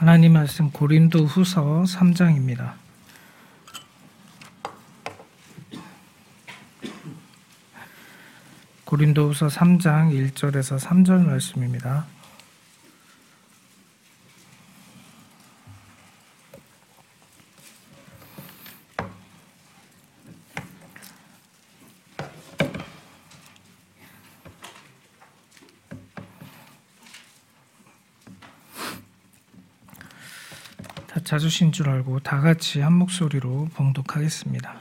하나님 0.00 0.32
말씀 0.32 0.70
고린도 0.70 1.26
후서 1.26 1.82
3장입니다. 1.82 2.72
고린도 8.86 9.28
후서 9.28 9.48
3장 9.48 10.10
1절에서 10.32 10.80
3절 10.80 11.26
말씀입니다. 11.26 12.06
다 31.30 31.38
찾으신 31.38 31.70
줄 31.70 31.88
알고 31.88 32.18
다 32.18 32.40
같이 32.40 32.80
한 32.80 32.92
목소리로 32.94 33.68
봉독하겠습니다. 33.74 34.74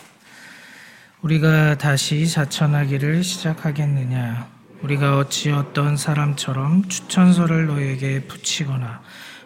우리가 1.22 1.78
다시 1.78 2.28
자천하기를 2.28 3.24
시작하겠느냐? 3.24 4.48
우리가 4.82 5.20
어찌 5.20 5.52
어떤 5.52 5.96
사람처럼 5.96 6.90
추천서를 6.90 7.68
너에게 7.68 8.22
붙이거나 8.22 9.00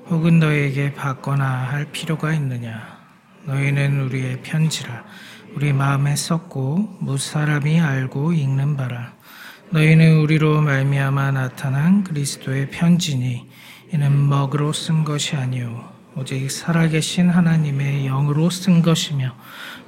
혹은 0.10 0.40
너에게 0.40 0.94
받거나 0.94 1.46
할 1.46 1.92
필요가 1.92 2.34
있느냐? 2.36 3.00
너희는 3.44 4.04
우리의 4.04 4.42
편지라 4.42 5.04
우리 5.56 5.74
마음에 5.74 6.16
썼고 6.16 7.00
무사람이 7.02 7.82
알고 7.82 8.32
읽는 8.32 8.78
바라. 8.78 9.12
너희는 9.72 10.22
우리로 10.22 10.62
말미암아 10.62 11.32
나타난 11.32 12.06
그리스도의 12.06 12.70
편지니 12.70 13.50
이는 13.92 14.30
먹으로 14.30 14.72
쓴 14.72 15.04
것이 15.04 15.36
아니오 15.36 15.93
오직 16.16 16.50
살아계신 16.50 17.30
하나님의 17.30 18.06
영으로 18.06 18.50
쓴 18.50 18.82
것이며 18.82 19.36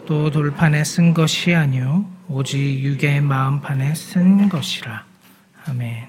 또 0.07 0.31
돌판에 0.31 0.83
쓴 0.83 1.13
것이 1.13 1.53
아니요 1.53 2.09
오직 2.27 2.79
육의 2.79 3.21
마음판에 3.21 3.93
쓴 3.93 4.49
것이라. 4.49 5.05
아멘. 5.67 6.07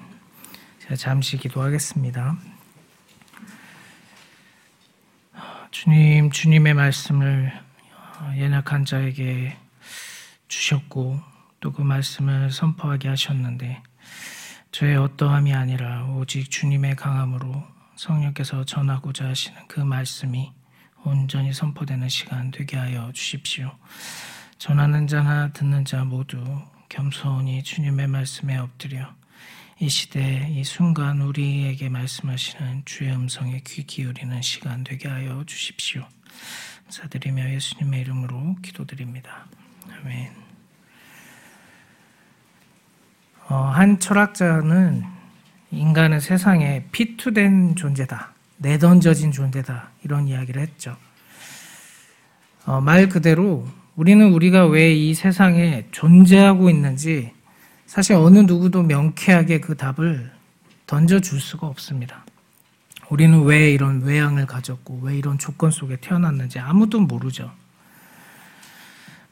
자, 0.79 0.95
잠시 0.95 1.37
기도하겠습니다. 1.37 2.37
주님, 5.71 6.31
주님의 6.31 6.73
말씀을 6.73 7.53
연약한 8.37 8.85
자에게 8.85 9.55
주셨고 10.47 11.19
또 11.59 11.71
그 11.71 11.81
말씀을 11.81 12.51
선포하게 12.51 13.09
하셨는데 13.09 13.81
저의 14.71 14.95
어떠함이 14.95 15.53
아니라 15.53 16.05
오직 16.05 16.49
주님의 16.49 16.95
강함으로 16.95 17.63
성령께서 17.97 18.63
전하고자 18.63 19.27
하시는 19.27 19.59
그 19.67 19.79
말씀이 19.79 20.51
온전히 21.03 21.51
선포되는 21.51 22.07
시간 22.09 22.51
되게 22.51 22.77
하여 22.77 23.11
주십시오. 23.11 23.71
전하는 24.57 25.07
자나 25.07 25.51
듣는 25.51 25.83
자 25.83 26.03
모두 26.03 26.43
겸손히 26.89 27.63
주님의 27.63 28.07
말씀에 28.07 28.57
엎드려 28.57 29.13
이 29.79 29.89
시대 29.89 30.47
이 30.49 30.63
순간 30.63 31.21
우리에게 31.21 31.89
말씀하시는 31.89 32.83
주의 32.85 33.11
음성에 33.11 33.61
귀 33.65 33.83
기울이는 33.83 34.41
시간 34.41 34.83
되게 34.83 35.07
하여 35.07 35.43
주십시오. 35.45 36.07
감사드리며 36.83 37.51
예수님의 37.51 38.01
이름으로 38.01 38.55
기도드립니다. 38.61 39.45
아멘. 39.89 40.33
어, 43.49 43.55
한 43.55 43.99
철학자는 43.99 45.16
인간은 45.71 46.19
세상에 46.19 46.85
피투된 46.91 47.75
존재다. 47.75 48.33
내던져진 48.57 49.31
존재다. 49.31 49.89
이런 50.03 50.27
이야기를 50.27 50.61
했죠. 50.61 50.95
어, 52.65 52.81
말 52.81 53.09
그대로 53.09 53.67
우리는 53.95 54.31
우리가 54.31 54.67
왜 54.67 54.93
이 54.93 55.13
세상에 55.13 55.87
존재하고 55.91 56.69
있는지 56.69 57.31
사실 57.85 58.15
어느 58.15 58.39
누구도 58.39 58.83
명쾌하게 58.83 59.59
그 59.59 59.75
답을 59.75 60.31
던져줄 60.85 61.39
수가 61.39 61.67
없습니다. 61.67 62.25
우리는 63.09 63.41
왜 63.43 63.71
이런 63.71 64.01
외양을 64.03 64.45
가졌고 64.45 64.99
왜 65.01 65.17
이런 65.17 65.37
조건 65.37 65.71
속에 65.71 65.97
태어났는지 65.97 66.59
아무도 66.59 66.99
모르죠. 66.99 67.51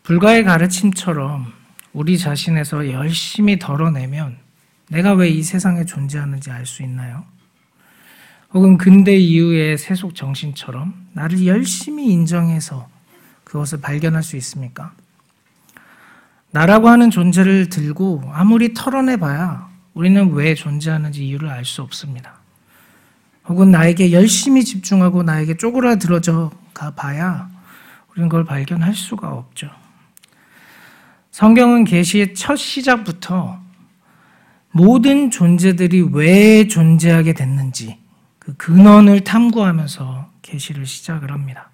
불가의 0.04 0.44
가르침처럼 0.46 1.52
우리 1.92 2.18
자신에서 2.18 2.92
열심히 2.92 3.60
덜어내면 3.60 4.38
내가 4.90 5.14
왜 5.14 5.30
이 5.30 5.42
세상에 5.44 5.86
존재하는지 5.86 6.52
알 6.52 6.66
수 6.66 6.84
있나요? 6.84 7.26
혹은 8.54 8.78
근대 8.78 9.18
이후의 9.18 9.78
세속 9.78 10.16
정신처럼 10.16 11.08
나를 11.14 11.46
열심히 11.46 12.08
인정해서 12.12 12.88
그것을 13.44 13.82
발견할 13.82 14.24
수 14.24 14.38
있습니까? 14.38 14.94
나라고 16.52 16.88
하는 16.88 17.12
존재를 17.12 17.68
들고 17.70 18.24
아무리 18.32 18.74
털어내봐야 18.74 19.70
우리는 19.94 20.32
왜 20.32 20.56
존재하는지 20.56 21.26
이유를 21.28 21.50
알 21.50 21.66
수 21.66 21.82
없습니다. 21.82 22.36
혹은 23.48 23.72
나에게 23.72 24.12
열심히 24.12 24.64
집중하고 24.64 25.24
나에게 25.24 25.58
쪼그라들어져 25.58 26.52
가봐야 26.74 27.50
우리는 28.12 28.30
그걸 28.30 28.46
발견할 28.46 28.94
수가 28.96 29.30
없죠. 29.34 29.70
성경은 31.32 31.84
계시의 31.84 32.34
첫 32.34 32.56
시작부터 32.56 33.60
모든 34.76 35.32
존재들이 35.32 36.10
왜 36.12 36.68
존재하게 36.68 37.32
됐는지 37.32 37.98
그 38.40 38.58
근원을 38.58 39.22
탐구하면서 39.22 40.30
계시를 40.42 40.86
시작을 40.86 41.32
합니다. 41.32 41.70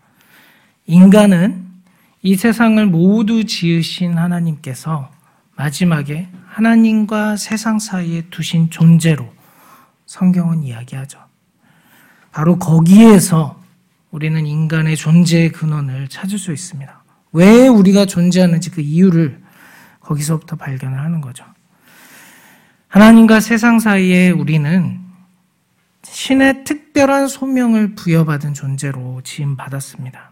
인간은 0.86 1.66
이 2.22 2.36
세상을 2.36 2.86
모두 2.86 3.46
지으신 3.46 4.20
하나님께서 4.20 5.10
마지막에 5.56 6.30
하나님과 6.46 7.38
세상 7.38 7.80
사이에 7.80 8.28
두신 8.30 8.70
존재로 8.70 9.34
성경은 10.06 10.62
이야기하죠. 10.62 11.18
바로 12.32 12.60
거기에서 12.60 13.60
우리는 14.12 14.46
인간의 14.46 14.96
존재의 14.96 15.52
근원을 15.54 16.08
찾을 16.08 16.38
수 16.38 16.54
있습니다. 16.54 17.04
왜 17.32 17.68
우리가 17.68 18.06
존재하는지 18.06 18.70
그 18.70 18.82
이유를 18.82 19.42
거기서부터 20.02 20.56
발견을 20.56 21.00
하는 21.00 21.20
거죠. 21.20 21.51
하나님과 22.91 23.40
세상 23.40 23.79
사이에 23.79 24.31
우리는 24.31 25.00
신의 26.03 26.66
특별한 26.66 27.29
소명을 27.29 27.96
부여받은 27.96 28.53
존재로 28.53 29.22
지음받았습니다. 29.24 30.29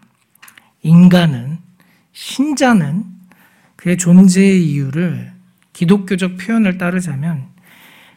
인간은, 0.82 1.58
신자는 2.12 3.06
그의 3.76 3.96
존재의 3.96 4.62
이유를 4.62 5.32
기독교적 5.72 6.36
표현을 6.36 6.76
따르자면 6.76 7.48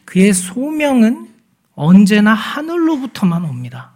그의 0.03 0.33
소명은 0.33 1.29
언제나 1.75 2.33
하늘로부터만 2.33 3.45
옵니다. 3.45 3.93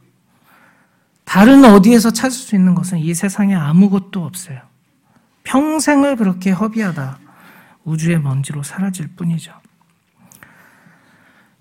다른 1.26 1.66
어디에서 1.66 2.12
찾을 2.12 2.32
수 2.32 2.56
있는 2.56 2.74
것은 2.74 3.00
이 3.00 3.14
세상에 3.14 3.54
아무것도 3.54 4.24
없어요. 4.24 4.62
평생을 5.44 6.16
그렇게 6.16 6.52
허비하다 6.52 7.20
우주의 7.84 8.18
먼지로 8.18 8.64
사라질 8.64 9.10
뿐이죠. 9.10 9.52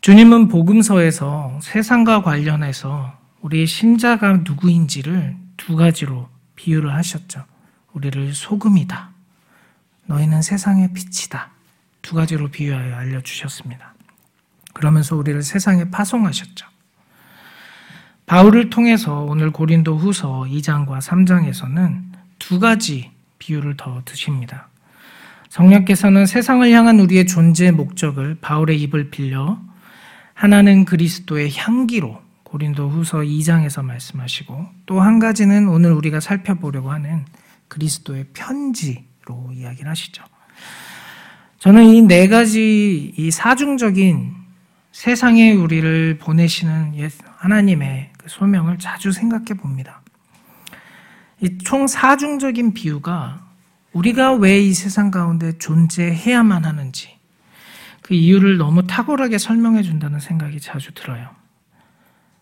주님은 0.07 0.47
복음서에서 0.47 1.59
세상과 1.61 2.23
관련해서 2.23 3.13
우리 3.41 3.67
신자가 3.67 4.43
누구인지를 4.45 5.35
두 5.57 5.75
가지로 5.75 6.29
비유를 6.55 6.95
하셨죠. 6.95 7.45
우리를 7.93 8.33
소금이다. 8.33 9.11
너희는 10.05 10.43
세상의 10.43 10.93
빛이다. 10.93 11.51
두 12.03 12.15
가지로 12.15 12.47
비유하여 12.53 12.95
알려주셨습니다. 12.95 13.95
그러면서 14.75 15.17
우리를 15.17 15.43
세상에 15.43 15.91
파송하셨죠. 15.91 16.69
바울을 18.27 18.71
통해서 18.71 19.23
오늘 19.23 19.51
고린도 19.51 19.97
후서 19.97 20.47
2장과 20.49 21.01
3장에서는 21.01 22.03
두 22.39 22.61
가지 22.61 23.11
비유를 23.41 23.77
더 23.77 24.03
드십니다. 24.05 24.69
성령께서는 25.49 26.27
세상을 26.27 26.71
향한 26.71 27.01
우리의 27.01 27.27
존재의 27.27 27.73
목적을 27.73 28.37
바울의 28.41 28.81
입을 28.83 29.11
빌려 29.11 29.59
하나는 30.37 30.85
그리스도의 30.85 31.51
향기로 31.57 32.21
고린도 32.43 32.91
후서 32.91 33.19
2장에서 33.21 33.83
말씀하시고 33.83 34.67
또 34.85 35.01
한 35.01 35.19
가지는 35.19 35.67
오늘 35.69 35.93
우리가 35.93 36.21
살펴보려고 36.21 36.93
하는 36.93 37.25
그리스도의 37.69 38.27
편지로 38.35 39.51
이야기를 39.55 39.91
하시죠. 39.91 40.23
저는 41.59 41.85
이 41.85 42.03
네 42.03 42.29
가지 42.29 43.15
이 43.17 43.31
사중적인 43.31 44.35
세상에 44.93 45.53
우리를 45.53 46.19
보내시는 46.19 46.93
하나님의 47.39 48.11
그 48.19 48.29
소명을 48.29 48.79
자주 48.79 49.13
생각해 49.13 49.55
봅니다. 49.59 50.03
이 51.41 51.59
총 51.65 51.87
사중적인 51.87 52.75
비유가 52.75 53.41
우리가 53.95 54.35
왜 54.35 54.61
이 54.61 54.75
세상 54.75 55.11
가운데 55.11 55.57
존재해야만 55.59 56.65
하는지 56.67 57.16
그 58.07 58.15
이유를 58.15 58.57
너무 58.57 58.87
탁월하게 58.87 59.37
설명해 59.37 59.83
준다는 59.83 60.21
생각이 60.21 60.61
자주 60.61 60.95
들어요. 60.95 61.29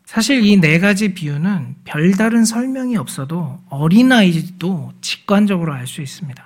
사실 0.05 0.45
이 0.45 0.61
네 0.61 0.79
가지 0.79 1.15
비유는 1.15 1.77
별다른 1.85 2.45
설명이 2.45 2.99
없어도 2.99 3.63
어린아이도 3.71 4.93
직관적으로 5.01 5.73
알 5.73 5.87
수 5.87 6.03
있습니다. 6.03 6.45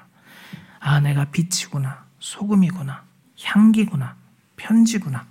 아, 0.78 1.00
내가 1.00 1.24
빛이구나, 1.32 2.04
소금이구나, 2.20 3.02
향기구나, 3.42 4.14
편지구나. 4.56 5.26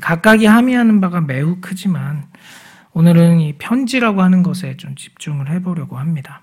각각이 0.00 0.46
함의하는 0.46 1.00
바가 1.00 1.22
매우 1.22 1.56
크지만 1.60 2.28
오늘은 2.92 3.40
이 3.40 3.54
편지라고 3.58 4.22
하는 4.22 4.44
것에 4.44 4.76
좀 4.76 4.94
집중을 4.94 5.50
해보려고 5.50 5.98
합니다. 5.98 6.40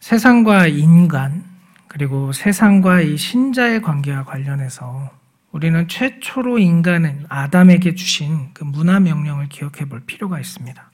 세상과 0.00 0.66
인간, 0.66 1.44
그리고 1.92 2.32
세상과 2.32 3.02
이 3.02 3.18
신자의 3.18 3.82
관계와 3.82 4.24
관련해서 4.24 5.10
우리는 5.50 5.86
최초로 5.88 6.58
인간은 6.58 7.26
아담에게 7.28 7.94
주신 7.94 8.48
그 8.54 8.64
문화 8.64 8.98
명령을 8.98 9.50
기억해 9.50 9.90
볼 9.90 10.00
필요가 10.00 10.40
있습니다. 10.40 10.90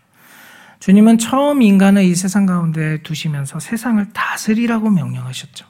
주님은 0.80 1.18
처음 1.18 1.62
인간을 1.62 2.02
이 2.02 2.16
세상 2.16 2.46
가운데 2.46 3.00
두시면서 3.04 3.60
세상을 3.60 4.12
다스리라고 4.12 4.90
명령하셨죠. 4.90 5.66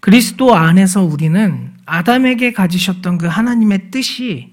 그리스도 0.00 0.54
안에서 0.54 1.02
우리는 1.02 1.72
아담에게 1.86 2.52
가지셨던 2.52 3.16
그 3.16 3.26
하나님의 3.26 3.90
뜻이 3.90 4.52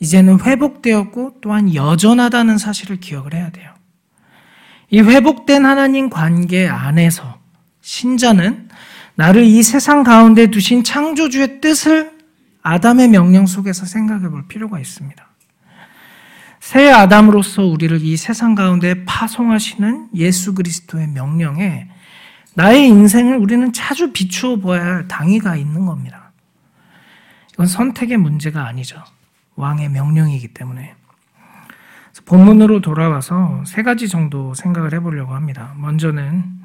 이제는 0.00 0.40
회복되었고 0.40 1.40
또한 1.42 1.74
여전하다는 1.74 2.56
사실을 2.56 2.96
기억을 3.00 3.34
해야 3.34 3.50
돼요. 3.50 3.70
이 4.88 5.00
회복된 5.00 5.66
하나님 5.66 6.08
관계 6.08 6.66
안에서 6.66 7.33
신자는 7.84 8.70
나를 9.14 9.44
이 9.44 9.62
세상 9.62 10.02
가운데 10.02 10.46
두신 10.46 10.82
창조주의 10.82 11.60
뜻을 11.60 12.12
아담의 12.62 13.08
명령 13.08 13.44
속에서 13.46 13.84
생각해 13.84 14.30
볼 14.30 14.48
필요가 14.48 14.80
있습니다. 14.80 15.22
새 16.60 16.90
아담으로서 16.90 17.62
우리를 17.66 18.00
이 18.02 18.16
세상 18.16 18.54
가운데 18.54 19.04
파송하시는 19.04 20.08
예수 20.14 20.54
그리스도의 20.54 21.08
명령에 21.08 21.88
나의 22.54 22.88
인생을 22.88 23.36
우리는 23.36 23.70
자주 23.74 24.12
비추어 24.12 24.56
보아야 24.56 24.82
할 24.82 25.08
당위가 25.08 25.56
있는 25.56 25.84
겁니다. 25.84 26.32
이건 27.52 27.66
선택의 27.66 28.16
문제가 28.16 28.66
아니죠. 28.66 29.04
왕의 29.56 29.90
명령이기 29.90 30.48
때문에. 30.48 30.94
본문으로 32.24 32.80
돌아와서 32.80 33.62
세 33.66 33.82
가지 33.82 34.08
정도 34.08 34.54
생각을 34.54 34.94
해보려고 34.94 35.34
합니다. 35.34 35.74
먼저는 35.76 36.63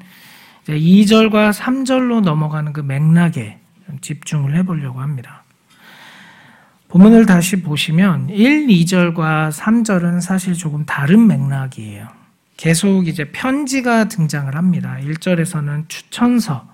2절과 0.76 1.52
3절로 1.52 2.20
넘어가는 2.20 2.72
그 2.72 2.80
맥락에 2.80 3.58
집중을 4.00 4.56
해보려고 4.56 5.00
합니다. 5.00 5.44
본문을 6.88 7.26
다시 7.26 7.62
보시면 7.62 8.30
1, 8.30 8.66
2절과 8.66 9.52
3절은 9.52 10.20
사실 10.20 10.54
조금 10.54 10.84
다른 10.84 11.26
맥락이에요. 11.28 12.08
계속 12.56 13.06
이제 13.06 13.30
편지가 13.30 14.08
등장을 14.08 14.54
합니다. 14.54 14.98
1절에서는 15.00 15.88
추천서. 15.88 16.68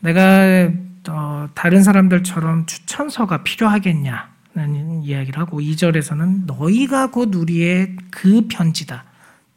내가 0.00 0.70
어, 1.08 1.48
다른 1.54 1.82
사람들처럼 1.82 2.66
추천서가 2.66 3.42
필요하겠냐는 3.42 5.02
이야기를 5.02 5.38
하고 5.38 5.60
2절에서는 5.60 6.46
너희가 6.46 7.10
곧 7.10 7.34
우리의 7.34 7.96
그 8.10 8.46
편지다. 8.48 9.04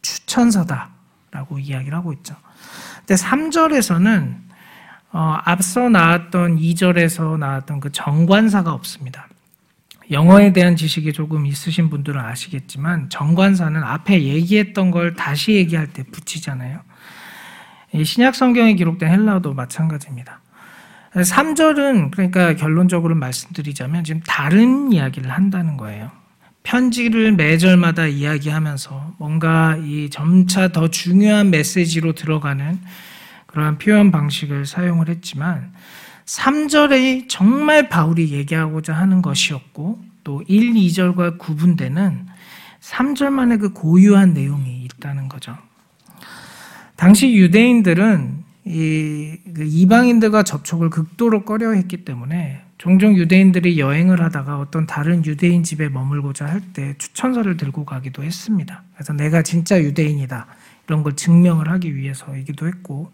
추천서다. 0.02 0.90
라고 1.30 1.58
이야기를 1.58 1.96
하고 1.96 2.12
있죠. 2.14 2.34
근데 3.08 3.22
3절에서는 3.22 4.36
어, 5.12 5.38
앞서 5.42 5.88
나왔던 5.88 6.58
2절에서 6.58 7.38
나왔던 7.38 7.80
그 7.80 7.90
정관사가 7.90 8.70
없습니다. 8.74 9.26
영어에 10.10 10.52
대한 10.52 10.76
지식이 10.76 11.14
조금 11.14 11.46
있으신 11.46 11.88
분들은 11.88 12.20
아시겠지만 12.20 13.08
정관사는 13.08 13.82
앞에 13.82 14.22
얘기했던 14.22 14.90
걸 14.90 15.14
다시 15.14 15.54
얘기할 15.54 15.86
때 15.86 16.02
붙이잖아요. 16.02 16.80
신약 18.04 18.34
성경에 18.34 18.74
기록된 18.74 19.10
헬라어도 19.10 19.54
마찬가지입니다. 19.54 20.40
3절은 21.14 22.10
그러니까 22.10 22.54
결론적으로 22.56 23.14
말씀드리자면 23.14 24.04
지금 24.04 24.20
다른 24.26 24.92
이야기를 24.92 25.30
한다는 25.30 25.78
거예요. 25.78 26.10
편지를 26.68 27.32
매절마다 27.32 28.08
이야기하면서 28.08 29.14
뭔가 29.16 29.78
이 29.82 30.10
점차 30.10 30.68
더 30.68 30.88
중요한 30.88 31.48
메시지로 31.48 32.12
들어가는 32.12 32.78
그러한 33.46 33.78
표현 33.78 34.10
방식을 34.10 34.66
사용을 34.66 35.08
했지만 35.08 35.72
3절에 36.26 37.26
정말 37.26 37.88
바울이 37.88 38.32
얘기하고자 38.32 38.92
하는 38.92 39.22
것이었고 39.22 39.98
또 40.24 40.42
1, 40.46 40.74
2절과 40.74 41.38
구분되는 41.38 42.26
3절만의 42.82 43.60
그 43.60 43.72
고유한 43.72 44.34
내용이 44.34 44.84
있다는 44.84 45.30
거죠. 45.30 45.56
당시 46.96 47.32
유대인들은 47.32 48.44
이그 48.66 49.64
이방인들과 49.64 50.42
접촉을 50.42 50.90
극도로 50.90 51.46
꺼려 51.46 51.72
했기 51.72 52.04
때문에 52.04 52.67
종종 52.78 53.16
유대인들이 53.16 53.78
여행을 53.80 54.22
하다가 54.22 54.58
어떤 54.60 54.86
다른 54.86 55.24
유대인 55.24 55.64
집에 55.64 55.88
머물고자 55.88 56.46
할 56.46 56.60
때 56.72 56.94
추천서를 56.98 57.56
들고 57.56 57.84
가기도 57.84 58.22
했습니다. 58.22 58.84
그래서 58.94 59.12
내가 59.12 59.42
진짜 59.42 59.80
유대인이다. 59.80 60.46
이런 60.86 61.02
걸 61.02 61.16
증명을 61.16 61.68
하기 61.70 61.96
위해서이기도 61.96 62.68
했고, 62.68 63.10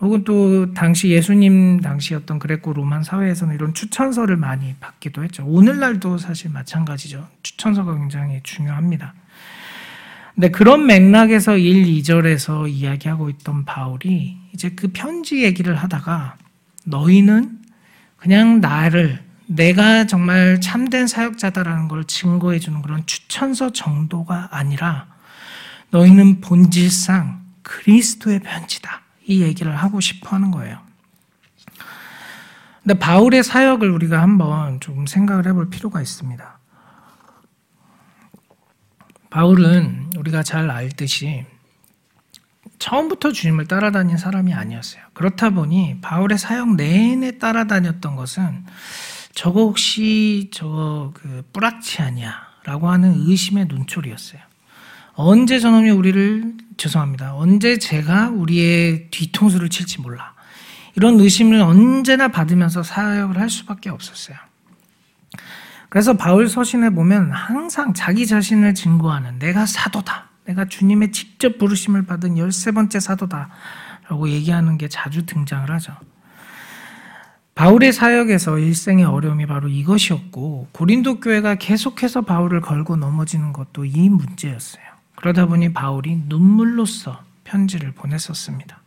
혹은 0.00 0.24
또 0.24 0.74
당시 0.74 1.08
예수님 1.10 1.80
당시였던 1.80 2.38
그레코 2.38 2.72
로만 2.72 3.04
사회에서는 3.04 3.54
이런 3.54 3.74
추천서를 3.74 4.36
많이 4.36 4.74
받기도 4.80 5.22
했죠. 5.24 5.44
오늘날도 5.46 6.18
사실 6.18 6.50
마찬가지죠. 6.50 7.26
추천서가 7.42 7.96
굉장히 7.96 8.40
중요합니다. 8.42 9.14
근데 10.34 10.50
그런 10.50 10.86
맥락에서 10.86 11.56
1, 11.56 11.84
2절에서 11.84 12.68
이야기하고 12.68 13.30
있던 13.30 13.64
바울이 13.64 14.36
이제 14.52 14.70
그 14.70 14.88
편지 14.92 15.44
얘기를 15.44 15.74
하다가 15.76 16.36
너희는 16.84 17.60
그냥 18.24 18.62
나를 18.62 19.22
내가 19.46 20.06
정말 20.06 20.58
참된 20.58 21.06
사역자다라는 21.06 21.88
걸 21.88 22.04
증거해 22.04 22.58
주는 22.58 22.80
그런 22.80 23.04
추천서 23.04 23.72
정도가 23.72 24.48
아니라 24.50 25.08
너희는 25.90 26.40
본질상 26.40 27.44
그리스도의 27.60 28.40
편지다. 28.40 29.02
이 29.26 29.42
얘기를 29.42 29.76
하고 29.76 30.00
싶어 30.00 30.36
하는 30.36 30.50
거예요. 30.52 30.78
근데 32.82 32.98
바울의 32.98 33.44
사역을 33.44 33.90
우리가 33.90 34.22
한번 34.22 34.80
조금 34.80 35.06
생각을 35.06 35.46
해볼 35.46 35.68
필요가 35.68 36.00
있습니다. 36.00 36.58
바울은 39.28 40.12
우리가 40.16 40.42
잘 40.42 40.70
알듯이 40.70 41.44
처음부터 42.78 43.32
주님을 43.32 43.66
따라다닌 43.66 44.16
사람이 44.16 44.52
아니었어요. 44.52 45.02
그렇다 45.14 45.50
보니 45.50 45.98
바울의 46.00 46.38
사역 46.38 46.76
내내 46.76 47.38
따라다녔던 47.38 48.16
것은 48.16 48.64
저거 49.34 49.60
혹시 49.60 50.50
저거 50.52 51.12
그 51.14 51.42
뿌락치 51.52 52.02
아니야라고 52.02 52.88
하는 52.88 53.14
의심의 53.16 53.66
눈초리였어요. 53.66 54.40
언제 55.14 55.58
저놈이 55.58 55.90
우리를 55.90 56.54
죄송합니다. 56.76 57.34
언제 57.36 57.78
제가 57.78 58.30
우리의 58.30 59.08
뒤통수를 59.10 59.68
칠지 59.68 60.00
몰라. 60.00 60.34
이런 60.96 61.18
의심을 61.18 61.60
언제나 61.60 62.28
받으면서 62.28 62.82
사역을 62.82 63.38
할 63.38 63.50
수밖에 63.50 63.90
없었어요. 63.90 64.36
그래서 65.88 66.14
바울 66.16 66.48
서신에 66.48 66.90
보면 66.90 67.30
항상 67.30 67.94
자기 67.94 68.26
자신을 68.26 68.74
증거하는 68.74 69.38
내가 69.38 69.66
사도다. 69.66 70.30
내가 70.46 70.66
주님의 70.66 71.12
직접 71.12 71.58
부르심을 71.58 72.04
받은 72.04 72.38
열세 72.38 72.72
번째 72.72 73.00
사도다. 73.00 73.48
라고 74.08 74.28
얘기하는 74.28 74.76
게 74.76 74.88
자주 74.88 75.24
등장을 75.24 75.70
하죠. 75.70 75.94
바울의 77.54 77.92
사역에서 77.92 78.58
일생의 78.58 79.04
어려움이 79.04 79.46
바로 79.46 79.68
이것이었고, 79.68 80.68
고린도 80.72 81.20
교회가 81.20 81.54
계속해서 81.54 82.22
바울을 82.22 82.60
걸고 82.60 82.96
넘어지는 82.96 83.52
것도 83.52 83.84
이 83.84 84.08
문제였어요. 84.08 84.82
그러다 85.14 85.46
보니 85.46 85.72
바울이 85.72 86.22
눈물로써 86.26 87.22
편지를 87.44 87.92
보냈었습니다. 87.92 88.80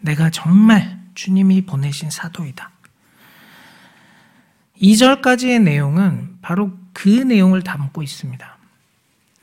내가 0.00 0.30
정말 0.30 0.98
주님이 1.14 1.66
보내신 1.66 2.10
사도이다. 2.10 2.70
2절까지의 4.80 5.62
내용은 5.62 6.38
바로 6.42 6.72
그 6.92 7.08
내용을 7.08 7.62
담고 7.62 8.02
있습니다. 8.02 8.55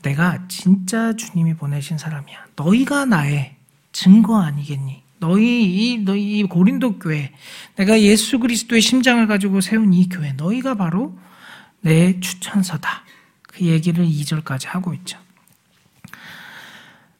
내가 0.04 0.46
진짜 0.48 1.14
주님이 1.14 1.54
보내신 1.54 1.98
사람이야. 1.98 2.46
너희가 2.56 3.06
나의 3.06 3.56
증거 3.90 4.40
아니겠니? 4.40 5.02
너희 5.18 5.64
이 5.64 5.98
너희 5.98 6.42
고린도 6.42 6.98
교회 6.98 7.32
내가 7.76 8.00
예수 8.00 8.38
그리스도의 8.38 8.82
심장을 8.82 9.26
가지고 9.26 9.62
세운 9.62 9.94
이 9.94 10.08
교회 10.08 10.32
너희가 10.34 10.74
바로 10.74 11.18
내 11.80 12.20
추천서다. 12.20 13.04
그 13.42 13.64
얘기를 13.64 14.04
2절까지 14.04 14.66
하고 14.68 14.92
있죠. 14.94 15.18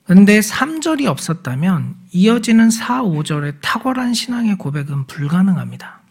근데 0.04 0.40
3절이 0.40 1.06
없었다면 1.06 1.96
이어지는 2.12 2.68
4, 2.68 3.02
5절의 3.02 3.62
탁월한 3.62 4.12
신앙의 4.12 4.58
고백은 4.58 5.06
불가능합니다. 5.06 6.03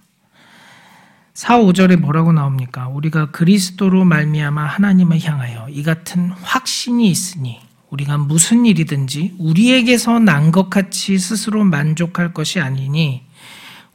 4, 1.33 1.59
5절에 1.59 1.97
뭐라고 1.97 2.31
나옵니까? 2.31 2.87
우리가 2.89 3.31
그리스도로 3.31 4.05
말미암아 4.05 4.63
하나님을 4.65 5.19
향하여 5.23 5.67
이 5.69 5.81
같은 5.81 6.29
확신이 6.29 7.09
있으니 7.09 7.59
우리가 7.89 8.17
무슨 8.17 8.65
일이든지 8.65 9.35
우리에게서 9.39 10.19
난 10.19 10.51
것 10.51 10.69
같이 10.69 11.17
스스로 11.17 11.63
만족할 11.63 12.33
것이 12.33 12.59
아니니 12.59 13.23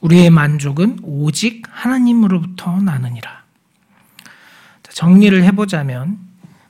우리의 0.00 0.30
만족은 0.30 0.99
오직 1.02 1.62
하나님으로부터 1.71 2.80
나느니라. 2.80 3.42
정리를 4.90 5.45
해보자면 5.45 6.18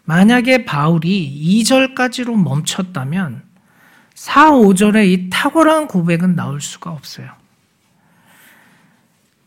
만약에 0.04 0.64
바울이 0.66 1.62
2절까지로 1.62 2.34
멈췄다면 2.42 3.42
4, 4.14 4.50
5절의 4.50 5.06
이 5.06 5.30
탁월한 5.30 5.88
고백은 5.88 6.34
나올 6.34 6.60
수가 6.60 6.90
없어요. 6.90 7.37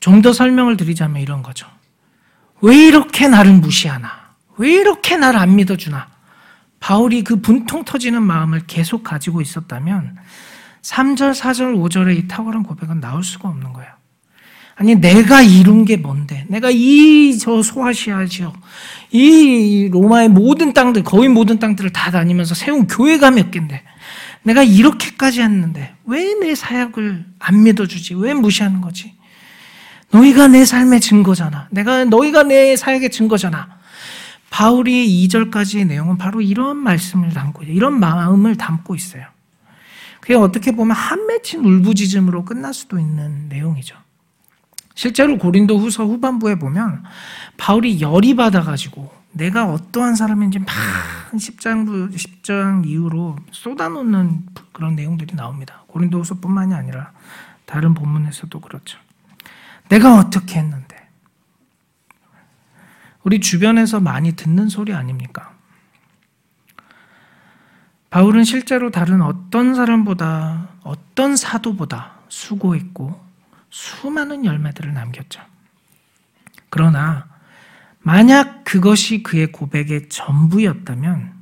좀 0.01 0.21
더 0.21 0.33
설명을 0.33 0.75
드리자면 0.77 1.21
이런 1.21 1.41
거죠. 1.43 1.65
왜 2.61 2.75
이렇게 2.87 3.27
나를 3.29 3.53
무시하나? 3.53 4.11
왜 4.57 4.73
이렇게 4.73 5.15
나를 5.15 5.39
안 5.39 5.55
믿어주나? 5.55 6.07
바울이 6.79 7.23
그 7.23 7.39
분통 7.41 7.85
터지는 7.85 8.21
마음을 8.21 8.63
계속 8.67 9.03
가지고 9.03 9.41
있었다면 9.41 10.17
3절, 10.81 11.33
4절, 11.33 11.75
5절의 11.77 12.17
이 12.17 12.27
탁월한 12.27 12.63
고백은 12.63 12.99
나올 12.99 13.23
수가 13.23 13.47
없는 13.49 13.71
거예요. 13.73 13.89
아니, 14.75 14.95
내가 14.95 15.41
이룬 15.43 15.85
게 15.85 15.97
뭔데? 15.97 16.45
내가 16.49 16.69
이 16.71 17.37
저 17.39 17.61
소아시아 17.61 18.25
지역, 18.25 18.55
이 19.11 19.89
로마의 19.91 20.29
모든 20.29 20.73
땅들, 20.73 21.03
거의 21.03 21.29
모든 21.29 21.59
땅들을 21.59 21.91
다 21.91 22.09
다니면서 22.11 22.55
세운 22.55 22.87
교회가 22.87 23.29
몇 23.31 23.51
개인데, 23.51 23.83
내가 24.43 24.63
이렇게까지 24.63 25.41
했는데, 25.41 25.93
왜 26.05 26.33
내 26.39 26.55
사역을 26.55 27.25
안 27.39 27.63
믿어주지? 27.63 28.15
왜 28.15 28.33
무시하는 28.33 28.81
거지? 28.81 29.13
너희가 30.11 30.47
내 30.47 30.65
삶의 30.65 30.99
증거잖아. 31.01 31.67
내가, 31.71 32.05
너희가 32.05 32.43
내 32.43 32.75
사역의 32.75 33.11
증거잖아. 33.11 33.79
바울이 34.49 35.27
2절까지의 35.27 35.87
내용은 35.87 36.17
바로 36.17 36.41
이런 36.41 36.77
말씀을 36.77 37.33
담고, 37.33 37.63
이런 37.63 37.99
마음을 37.99 38.57
담고 38.57 38.95
있어요. 38.95 39.25
그게 40.19 40.35
어떻게 40.35 40.71
보면 40.71 40.95
한 40.95 41.25
맺힌 41.25 41.65
울부짖음으로 41.65 42.45
끝날 42.45 42.73
수도 42.73 42.99
있는 42.99 43.49
내용이죠. 43.49 43.95
실제로 44.93 45.37
고린도 45.37 45.79
후서 45.79 46.05
후반부에 46.05 46.55
보면 46.55 47.03
바울이 47.57 48.01
열이 48.01 48.35
받아가지고 48.35 49.11
내가 49.31 49.71
어떠한 49.71 50.15
사람인지 50.15 50.59
막 50.59 50.67
10장, 51.33 52.13
10장 52.13 52.85
이후로 52.85 53.37
쏟아놓는 53.51 54.45
그런 54.73 54.95
내용들이 54.95 55.35
나옵니다. 55.35 55.83
고린도 55.87 56.19
후서뿐만이 56.19 56.73
아니라 56.73 57.13
다른 57.65 57.93
본문에서도 57.93 58.59
그렇죠. 58.59 58.99
내가 59.91 60.15
어떻게 60.15 60.57
했는데. 60.57 60.95
우리 63.23 63.41
주변에서 63.41 63.99
많이 63.99 64.37
듣는 64.37 64.69
소리 64.69 64.93
아닙니까? 64.93 65.53
바울은 68.09 68.45
실제로 68.45 68.89
다른 68.89 69.21
어떤 69.21 69.75
사람보다, 69.75 70.69
어떤 70.83 71.35
사도보다 71.35 72.13
수고했고, 72.29 73.21
수많은 73.69 74.45
열매들을 74.45 74.93
남겼죠. 74.93 75.41
그러나 76.69 77.27
만약 77.99 78.63
그것이 78.63 79.23
그의 79.23 79.51
고백의 79.51 80.09
전부였다면 80.09 81.33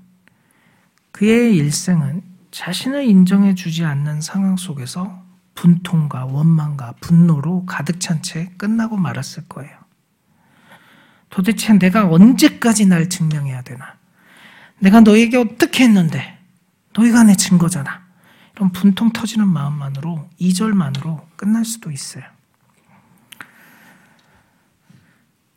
그의 1.11 1.55
일생은 1.55 2.23
자신을 2.51 3.03
인정해 3.05 3.53
주지 3.53 3.85
않는 3.85 4.21
상황 4.21 4.57
속에서 4.57 5.28
분통과 5.59 6.25
원망과 6.25 6.93
분노로 7.01 7.65
가득 7.65 7.99
찬 7.99 8.21
채 8.21 8.49
끝나고 8.57 8.95
말았을 8.95 9.47
거예요. 9.49 9.77
도대체 11.29 11.73
내가 11.73 12.07
언제까지 12.07 12.85
날 12.85 13.09
증명해야 13.09 13.61
되나? 13.63 13.95
내가 14.79 15.01
너에게 15.01 15.37
어떻게 15.37 15.83
했는데? 15.83 16.39
너희가 16.93 17.23
내 17.23 17.35
증거잖아. 17.35 18.07
이런 18.55 18.71
분통 18.71 19.11
터지는 19.11 19.47
마음만으로 19.47 20.29
2절만으로 20.39 21.25
끝날 21.35 21.65
수도 21.65 21.91
있어요. 21.91 22.23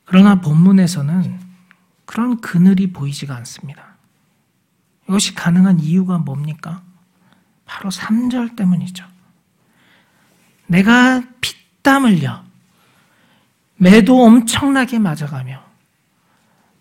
그러나 0.05 0.41
본문에서는 0.41 1.41
그런 2.05 2.41
그늘이 2.41 2.93
보이지가 2.93 3.37
않습니다. 3.37 3.97
이것이 5.09 5.35
가능한 5.35 5.81
이유가 5.81 6.19
뭡니까? 6.19 6.83
바로 7.65 7.91
3절 7.91 8.57
때문이죠. 8.57 9.12
내가 10.67 11.23
피땀 11.41 12.05
흘려 12.05 12.43
매도 13.77 14.23
엄청나게 14.25 14.99
맞아가며 14.99 15.63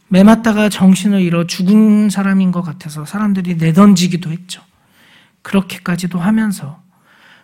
매 0.08 0.24
맞다가 0.24 0.70
정신을 0.70 1.22
잃어 1.22 1.48
죽은 1.48 2.10
사람인 2.10 2.52
것 2.52 2.62
같아서 2.62 3.06
사람들이 3.06 3.56
내던지기도 3.56 4.32
했죠. 4.32 4.62
그렇게까지도 5.42 6.20
하면서 6.20 6.82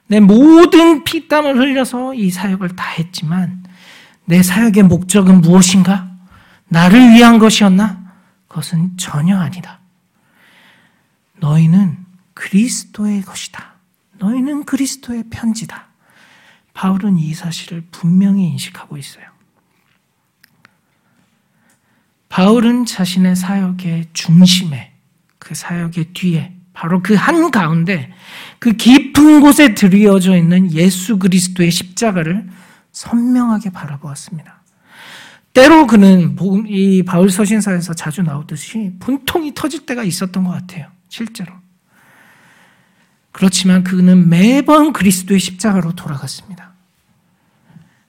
내 0.08 0.20
모든 0.20 1.04
피땀을 1.04 1.58
흘려서 1.58 2.14
이 2.14 2.30
사역을 2.30 2.76
다 2.76 2.90
했지만 2.98 3.64
내 4.26 4.44
사역의 4.44 4.84
목적은 4.84 5.42
무엇인가? 5.42 6.12
나를 6.68 7.14
위한 7.14 7.40
것이었나? 7.40 8.14
그것은 8.48 8.98
전혀 8.98 9.38
아니다. 9.38 9.80
너희는 11.40 11.98
그리스도의 12.34 13.22
것이다. 13.22 13.76
너희는 14.18 14.66
그리스도의 14.66 15.26
편지다. 15.30 15.87
바울은 16.78 17.18
이 17.18 17.34
사실을 17.34 17.84
분명히 17.90 18.52
인식하고 18.52 18.98
있어요. 18.98 19.26
바울은 22.30 22.86
자신의 22.86 23.36
사역의 23.36 24.10
중심에, 24.14 24.94
그 25.40 25.56
사역의 25.56 26.14
뒤에 26.14 26.54
바로 26.74 27.02
그 27.02 27.16
한 27.16 27.50
가운데 27.50 28.14
그 28.60 28.74
깊은 28.74 29.42
곳에 29.42 29.74
드리어져 29.74 30.38
있는 30.38 30.72
예수 30.72 31.18
그리스도의 31.18 31.72
십자가를 31.72 32.48
선명하게 32.92 33.72
바라보았습니다. 33.72 34.62
때로 35.54 35.88
그는 35.88 36.38
이 36.68 37.02
바울 37.02 37.32
서신사에서 37.32 37.96
자주 37.96 38.22
나오듯이 38.22 38.94
분통이 39.00 39.56
터질 39.56 39.88
때가 39.88 40.04
있었던 40.04 40.44
것 40.44 40.52
같아요. 40.52 40.92
실제로. 41.10 41.52
그렇지만 43.32 43.84
그는 43.84 44.30
매번 44.30 44.94
그리스도의 44.94 45.40
십자가로 45.40 45.94
돌아갔습니다. 45.94 46.67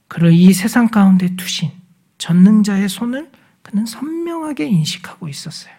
그를 0.08 0.32
이 0.32 0.52
세상 0.52 0.88
가운데 0.88 1.36
두신 1.36 1.70
전능자의 2.16 2.88
손을 2.88 3.30
그는 3.62 3.86
선명하게 3.86 4.66
인식하고 4.66 5.28
있었어요. 5.28 5.74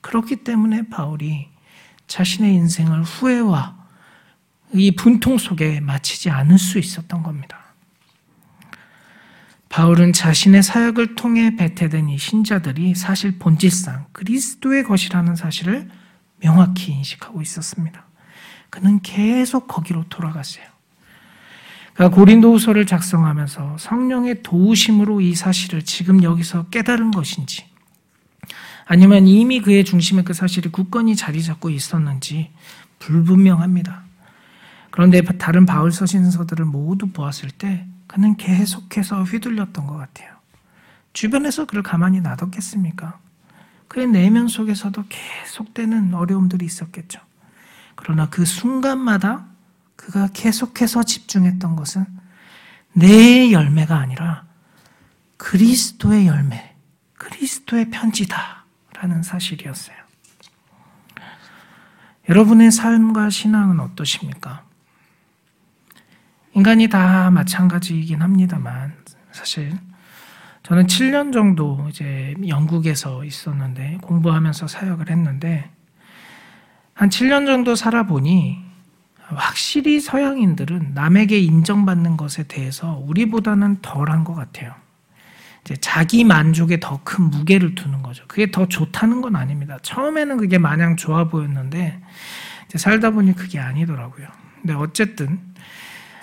그렇기 0.00 0.36
때문에 0.36 0.88
바울이 0.88 1.48
자신의 2.06 2.54
인생을 2.54 3.02
후회와 3.02 3.76
이 4.72 4.94
분통 4.94 5.38
속에 5.38 5.80
마치지 5.80 6.30
않을 6.30 6.58
수 6.58 6.78
있었던 6.78 7.22
겁니다. 7.22 7.58
바울은 9.68 10.12
자신의 10.12 10.62
사역을 10.62 11.14
통해 11.14 11.56
배태된 11.56 12.08
이 12.08 12.18
신자들이 12.18 12.94
사실 12.94 13.38
본질상 13.38 14.06
그리스도의 14.12 14.84
것이라는 14.84 15.36
사실을 15.36 15.90
명확히 16.38 16.92
인식하고 16.92 17.42
있었습니다. 17.42 18.06
그는 18.70 19.00
계속 19.02 19.66
거기로 19.68 20.04
돌아갔어요. 20.08 20.64
그러니까 21.98 22.14
고린도후서를 22.14 22.86
작성하면서 22.86 23.78
성령의 23.80 24.44
도우심으로 24.44 25.20
이 25.20 25.34
사실을 25.34 25.82
지금 25.82 26.22
여기서 26.22 26.66
깨달은 26.66 27.10
것인지 27.10 27.64
아니면 28.86 29.26
이미 29.26 29.60
그의 29.60 29.84
중심에 29.84 30.22
그 30.22 30.32
사실이 30.32 30.68
굳건히 30.68 31.16
자리 31.16 31.42
잡고 31.42 31.70
있었는지 31.70 32.52
불분명합니다. 33.00 34.04
그런데 34.92 35.22
다른 35.22 35.66
바울 35.66 35.90
서신서들을 35.90 36.64
모두 36.66 37.08
보았을 37.08 37.50
때 37.50 37.84
그는 38.06 38.36
계속해서 38.36 39.24
휘둘렸던 39.24 39.88
것 39.88 39.96
같아요. 39.96 40.36
주변에서 41.14 41.64
그를 41.64 41.82
가만히 41.82 42.20
놔뒀겠습니까? 42.20 43.18
그의 43.88 44.06
내면 44.06 44.46
속에서도 44.46 45.04
계속되는 45.08 46.14
어려움들이 46.14 46.64
있었겠죠. 46.64 47.20
그러나 47.96 48.28
그 48.30 48.44
순간마다 48.44 49.46
그가 49.98 50.28
계속해서 50.32 51.02
집중했던 51.02 51.76
것은 51.76 52.06
내 52.94 53.52
열매가 53.52 53.94
아니라 53.98 54.46
그리스도의 55.36 56.26
열매, 56.26 56.74
그리스도의 57.18 57.90
편지다. 57.90 58.58
라는 59.00 59.22
사실이었어요. 59.22 59.96
여러분의 62.28 62.72
삶과 62.72 63.30
신앙은 63.30 63.78
어떠십니까? 63.80 64.64
인간이 66.54 66.88
다 66.88 67.30
마찬가지이긴 67.30 68.22
합니다만, 68.22 68.96
사실 69.30 69.78
저는 70.64 70.86
7년 70.86 71.32
정도 71.32 71.86
이제 71.88 72.34
영국에서 72.46 73.24
있었는데, 73.24 73.98
공부하면서 74.02 74.66
사역을 74.66 75.10
했는데, 75.10 75.70
한 76.94 77.08
7년 77.08 77.46
정도 77.46 77.76
살아보니, 77.76 78.67
확실히 79.34 80.00
서양인들은 80.00 80.92
남에게 80.94 81.38
인정받는 81.38 82.16
것에 82.16 82.44
대해서 82.44 83.02
우리보다는 83.06 83.78
덜한 83.82 84.24
것 84.24 84.34
같아요. 84.34 84.74
자기 85.80 86.24
만족에 86.24 86.80
더 86.80 87.00
큰 87.04 87.24
무게를 87.24 87.74
두는 87.74 88.02
거죠. 88.02 88.24
그게 88.26 88.50
더 88.50 88.66
좋다는 88.66 89.20
건 89.20 89.36
아닙니다. 89.36 89.78
처음에는 89.82 90.38
그게 90.38 90.56
마냥 90.56 90.96
좋아 90.96 91.28
보였는데 91.28 92.00
살다 92.74 93.10
보니 93.10 93.34
그게 93.34 93.58
아니더라고요. 93.58 94.28
근데 94.60 94.74
어쨌든 94.74 95.38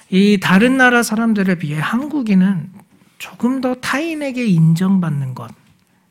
이 0.10 0.40
다른 0.42 0.78
나라 0.78 1.04
사람들에 1.04 1.56
비해 1.56 1.80
한국인은 1.80 2.72
조금 3.18 3.62
더 3.62 3.76
타인에게 3.76 4.46
인정받는 4.46 5.36
것, 5.36 5.52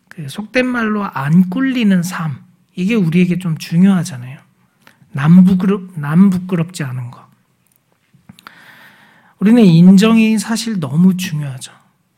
그 0.09 0.29
속된 0.29 0.67
말로 0.67 1.05
안 1.05 1.51
꿀리는 1.51 2.03
삶, 2.03 2.39
이게 2.75 2.95
우리에게 2.95 3.39
좀 3.39 3.59
중요하잖아요. 3.59 4.34
남부끄럽, 5.15 5.99
남부끄럽지 5.99 6.85
않은 6.85 7.11
것. 7.11 7.25
우리는 9.39 9.65
인정이 9.65 10.39
사실 10.39 10.81
너무 10.81 11.17
중요하죠. 11.17 11.73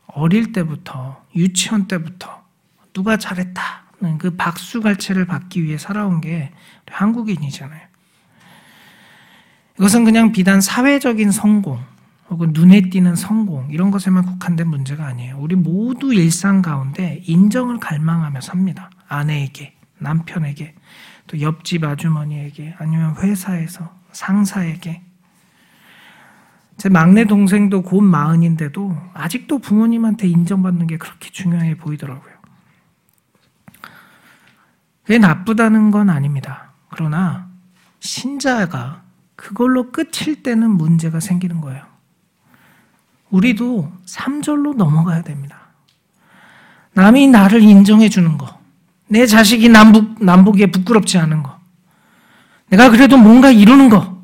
어릴 0.07 0.51
때부터, 0.51 1.23
유치원 1.35 1.87
때부터 1.87 2.43
누가 2.93 3.17
잘했다는 3.17 4.17
그 4.17 4.35
박수갈채를 4.35 5.25
받기 5.25 5.63
위해 5.63 5.77
살아온 5.77 6.21
게 6.21 6.51
한국인이잖아요. 6.87 7.81
이것은 9.77 10.05
그냥 10.05 10.31
비단 10.31 10.59
사회적인 10.59 11.31
성공 11.31 11.79
혹은 12.29 12.51
눈에 12.51 12.89
띄는 12.89 13.15
성공 13.15 13.69
이런 13.69 13.91
것에만 13.91 14.25
국한된 14.25 14.67
문제가 14.67 15.05
아니에요. 15.05 15.37
우리 15.39 15.55
모두 15.55 16.13
일상 16.13 16.63
가운데 16.63 17.21
인정을 17.25 17.79
갈망하며 17.79 18.41
삽니다. 18.41 18.89
아내에게, 19.07 19.75
남편에게, 19.99 20.73
또 21.27 21.39
옆집 21.41 21.83
아주머니에게, 21.83 22.75
아니면 22.79 23.15
회사에서 23.17 23.93
상사에게. 24.11 25.03
제 26.77 26.89
막내 26.89 27.25
동생도 27.25 27.81
곧 27.81 28.01
마흔인데도 28.01 28.95
아직도 29.13 29.59
부모님한테 29.59 30.27
인정받는 30.27 30.87
게 30.87 30.97
그렇게 30.97 31.29
중요해 31.31 31.77
보이더라고요. 31.77 32.33
그게 35.03 35.17
나쁘다는 35.17 35.91
건 35.91 36.09
아닙니다. 36.09 36.71
그러나 36.89 37.47
신자가 37.99 39.03
그걸로 39.35 39.91
끝일 39.91 40.43
때는 40.43 40.71
문제가 40.71 41.19
생기는 41.19 41.61
거예요. 41.61 41.83
우리도 43.29 43.91
3절로 44.05 44.75
넘어가야 44.75 45.21
됩니다. 45.21 45.57
남이 46.93 47.27
나를 47.27 47.61
인정해 47.61 48.09
주는 48.09 48.37
거. 48.37 48.56
내 49.07 49.25
자식이 49.25 49.69
남북, 49.69 50.23
남북에 50.23 50.67
부끄럽지 50.67 51.17
않은 51.17 51.43
거. 51.43 51.57
내가 52.69 52.89
그래도 52.89 53.17
뭔가 53.17 53.49
이루는 53.51 53.89
거. 53.89 54.17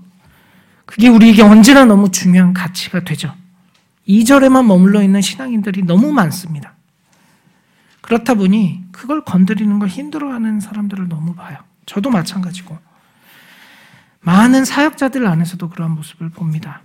그게 0.86 1.08
우리에게 1.08 1.42
언제나 1.42 1.86
너무 1.86 2.12
중요한 2.12 2.54
가치가 2.54 3.00
되죠. 3.00 3.34
2절에만 4.08 4.66
머물러 4.66 5.02
있는 5.02 5.22
신앙인들이 5.22 5.84
너무 5.84 6.12
많습니다. 6.12 6.74
그렇다 8.02 8.34
보니 8.34 8.84
그걸 8.92 9.24
건드리는 9.24 9.80
걸 9.80 9.88
힘들어하는 9.88 10.60
사람들을 10.60 11.08
너무 11.08 11.36
봐요. 11.36 11.58
저도 11.86 12.10
마찬가지고. 12.10 12.78
많은 14.20 14.66
사역자들 14.66 15.26
안에서도 15.26 15.70
그러한 15.70 15.96
모습을 15.96 16.30
봅니다. 16.30 16.82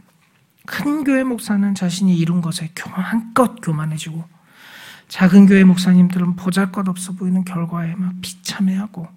큰 0.64 1.02
교회 1.02 1.25
목사는 1.25 1.75
자신이 1.75 2.17
이룬 2.17 2.40
것에 2.40 2.71
한껏 2.76 3.57
교만해지고 3.62 4.25
작은 5.08 5.46
교회 5.46 5.64
목사님들은 5.64 6.36
보잘것없어 6.36 7.12
보이는 7.12 7.44
결과에 7.44 7.94
막 7.96 8.14
비참해하고 8.20 9.08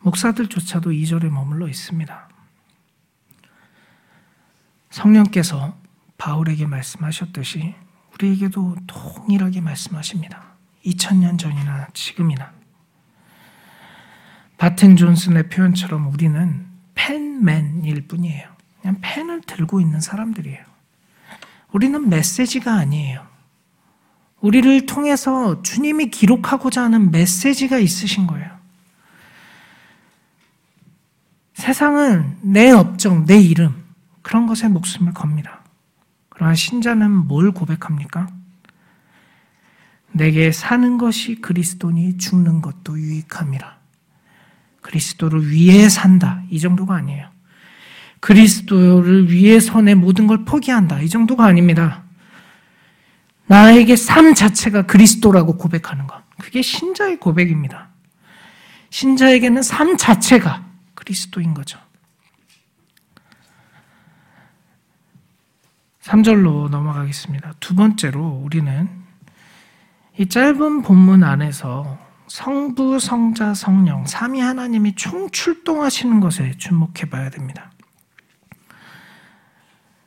목사들조차도 0.00 0.92
이절에 0.92 1.28
머물러 1.28 1.68
있습니다. 1.68 2.28
성령께서 4.90 5.76
바울에게 6.18 6.66
말씀하셨듯이 6.66 7.74
우리에게도 8.14 8.76
동일하게 8.86 9.60
말씀하십니다. 9.60 10.54
2000년 10.86 11.38
전이나 11.38 11.88
지금이나 11.92 12.52
바튼 14.56 14.96
존슨의 14.96 15.48
표현처럼 15.48 16.06
우리는 16.12 16.66
펜맨일 16.94 18.06
뿐이에요. 18.06 18.48
그냥 18.80 18.98
펜을 19.00 19.40
들고 19.42 19.80
있는 19.80 20.00
사람들이에요. 20.00 20.64
우리는 21.72 22.08
메시지가 22.08 22.72
아니에요. 22.72 23.33
우리를 24.44 24.84
통해서 24.84 25.62
주님이 25.62 26.10
기록하고자 26.10 26.82
하는 26.82 27.10
메시지가 27.10 27.78
있으신 27.78 28.26
거예요. 28.26 28.50
세상은 31.54 32.36
내 32.42 32.70
업적, 32.70 33.24
내 33.24 33.40
이름, 33.40 33.74
그런 34.20 34.46
것에 34.46 34.68
목숨을 34.68 35.14
겁니다. 35.14 35.60
그러나 36.28 36.54
신자는 36.54 37.10
뭘 37.10 37.52
고백합니까? 37.52 38.28
내게 40.12 40.52
사는 40.52 40.98
것이 40.98 41.36
그리스도니 41.36 42.18
죽는 42.18 42.60
것도 42.60 42.98
유익함이라. 42.98 43.78
그리스도를 44.82 45.50
위해 45.52 45.88
산다. 45.88 46.42
이 46.50 46.60
정도가 46.60 46.96
아니에요. 46.96 47.30
그리스도를 48.20 49.30
위해서 49.30 49.80
내 49.80 49.94
모든 49.94 50.26
걸 50.26 50.44
포기한다. 50.44 51.00
이 51.00 51.08
정도가 51.08 51.46
아닙니다. 51.46 52.03
나에게 53.46 53.96
삶 53.96 54.34
자체가 54.34 54.86
그리스도라고 54.86 55.56
고백하는 55.56 56.06
것. 56.06 56.22
그게 56.38 56.62
신자의 56.62 57.18
고백입니다. 57.18 57.88
신자에게는 58.90 59.62
삶 59.62 59.96
자체가 59.96 60.64
그리스도인 60.94 61.54
거죠. 61.54 61.78
3절로 66.02 66.68
넘어가겠습니다. 66.68 67.54
두 67.60 67.74
번째로 67.74 68.42
우리는 68.44 68.88
이 70.18 70.28
짧은 70.28 70.82
본문 70.82 71.24
안에서 71.24 71.98
성부, 72.28 72.98
성자, 72.98 73.54
성령, 73.54 74.06
삼위 74.06 74.40
하나님이 74.40 74.94
총출동하시는 74.94 76.20
것에 76.20 76.52
주목해 76.58 77.10
봐야 77.10 77.30
됩니다. 77.30 77.70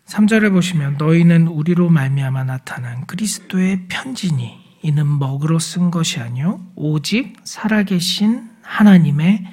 3절에 0.07 0.51
보시면 0.51 0.95
너희는 0.97 1.47
우리로 1.47 1.89
말미암아 1.89 2.45
나타난 2.45 3.05
그리스도의 3.05 3.87
편지니 3.89 4.57
이는 4.81 5.19
먹으로 5.19 5.59
쓴 5.59 5.91
것이 5.91 6.21
아니요 6.21 6.61
오직 6.75 7.35
살아계신 7.43 8.49
하나님의 8.61 9.45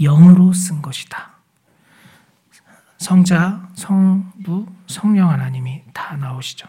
영으로 0.00 0.52
쓴 0.52 0.80
것이다. 0.82 1.32
성자, 2.98 3.68
성부, 3.74 4.66
성령 4.86 5.30
하나님이 5.30 5.82
다 5.92 6.16
나오시죠. 6.16 6.68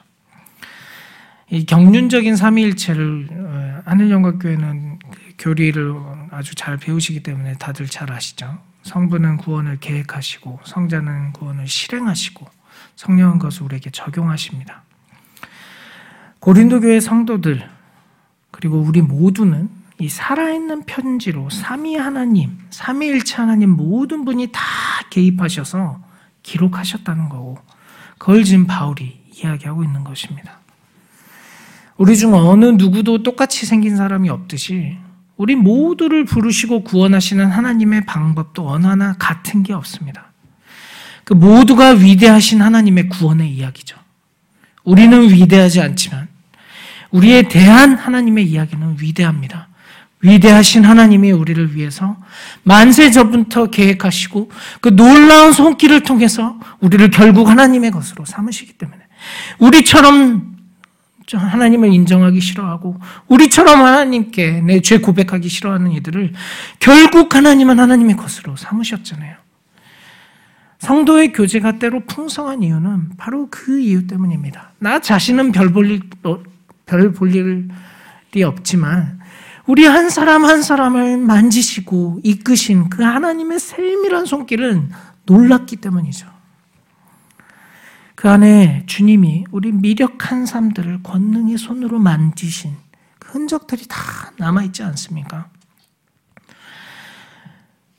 이 1.49 1.65
경륜적인 1.65 2.35
삼위일체를 2.35 3.29
어, 3.31 3.81
하늘영광교회는 3.85 4.99
그 4.99 5.33
교리를 5.37 5.95
아주 6.31 6.55
잘 6.55 6.77
배우시기 6.77 7.23
때문에 7.23 7.53
다들 7.53 7.87
잘 7.87 8.11
아시죠. 8.11 8.57
성부는 8.83 9.37
구원을 9.37 9.77
계획하시고 9.79 10.61
성자는 10.65 11.33
구원을 11.33 11.67
실행하시고 11.67 12.56
성령은 12.97 13.39
것을 13.39 13.63
우리에게 13.63 13.91
적용하십니다. 13.91 14.83
고린도 16.39 16.81
교회 16.81 16.99
성도들 16.99 17.67
그리고 18.51 18.79
우리 18.79 19.01
모두는 19.01 19.69
이 19.99 20.09
살아있는 20.09 20.83
편지로 20.83 21.49
삼위 21.49 21.95
하나님, 21.95 22.57
삼위일체 22.69 23.37
하나님 23.37 23.71
모든 23.71 24.25
분이 24.25 24.51
다 24.51 24.61
개입하셔서 25.09 25.99
기록하셨다는 26.43 27.29
거고 27.29 27.57
그걸 28.17 28.43
지금 28.43 28.67
바울이 28.67 29.21
이야기하고 29.33 29.83
있는 29.83 30.03
것입니다. 30.03 30.59
우리 31.97 32.15
중 32.15 32.33
어느 32.33 32.65
누구도 32.65 33.23
똑같이 33.23 33.65
생긴 33.65 33.95
사람이 33.95 34.29
없듯이 34.29 34.97
우리 35.35 35.55
모두를 35.55 36.25
부르시고 36.25 36.83
구원하시는 36.83 37.45
하나님의 37.45 38.05
방법도 38.05 38.69
어느 38.69 38.85
하나 38.87 39.13
같은 39.13 39.63
게 39.63 39.73
없습니다. 39.73 40.31
그 41.27 41.33
모두가 41.33 41.89
위대하신 41.89 42.61
하나님의 42.61 43.09
구원의 43.09 43.51
이야기죠. 43.51 43.97
우리는 44.85 45.29
위대하지 45.29 45.81
않지만 45.81 46.29
우리에 47.11 47.49
대한 47.49 47.97
하나님의 47.97 48.45
이야기는 48.45 48.95
위대합니다. 49.01 49.67
위대하신 50.21 50.85
하나님이 50.85 51.33
우리를 51.33 51.75
위해서 51.75 52.15
만세 52.63 53.11
전부터 53.11 53.71
계획하시고 53.71 54.49
그 54.79 54.95
놀라운 54.95 55.51
손길을 55.51 56.03
통해서 56.03 56.57
우리를 56.79 57.09
결국 57.11 57.49
하나님의 57.49 57.91
것으로 57.91 58.23
삼으시기 58.23 58.77
때문에 58.77 58.99
우리처럼 59.59 60.55
하나님을 61.33 61.93
인정하기 61.93 62.39
싫어하고 62.39 63.01
우리처럼 63.27 63.81
하나님께 63.81 64.61
내 64.61 64.79
죄 64.79 64.99
고백하기 64.99 65.49
싫어하는 65.49 65.91
이들을 65.91 66.31
결국 66.79 67.35
하나님은 67.35 67.81
하나님의 67.81 68.15
것으로 68.15 68.55
삼으셨잖아요. 68.55 69.46
성도의 70.79 71.33
교제가 71.33 71.79
때로 71.79 72.01
풍성한 72.05 72.63
이유는 72.63 73.11
바로 73.17 73.47
그 73.49 73.79
이유 73.79 74.07
때문입니다. 74.07 74.73
나 74.79 74.99
자신은 74.99 75.51
별 75.51 75.73
볼 75.73 75.89
일, 75.89 76.01
어, 76.23 76.41
별볼 76.85 77.33
일이 77.35 78.43
없지만 78.43 79.19
우리 79.65 79.85
한 79.85 80.09
사람 80.09 80.45
한 80.45 80.61
사람을 80.61 81.17
만지시고 81.17 82.21
이끄신 82.23 82.89
그 82.89 83.03
하나님의 83.03 83.59
세밀한 83.59 84.25
손길은 84.25 84.91
놀랍기 85.25 85.77
때문이죠. 85.77 86.27
그 88.15 88.29
안에 88.29 88.83
주님이 88.87 89.45
우리 89.51 89.71
미력한 89.71 90.45
삶들을 90.45 91.03
권능의 91.03 91.57
손으로 91.57 91.99
만지신 91.99 92.75
그 93.19 93.31
흔적들이 93.33 93.85
다 93.87 93.97
남아있지 94.37 94.83
않습니까? 94.83 95.49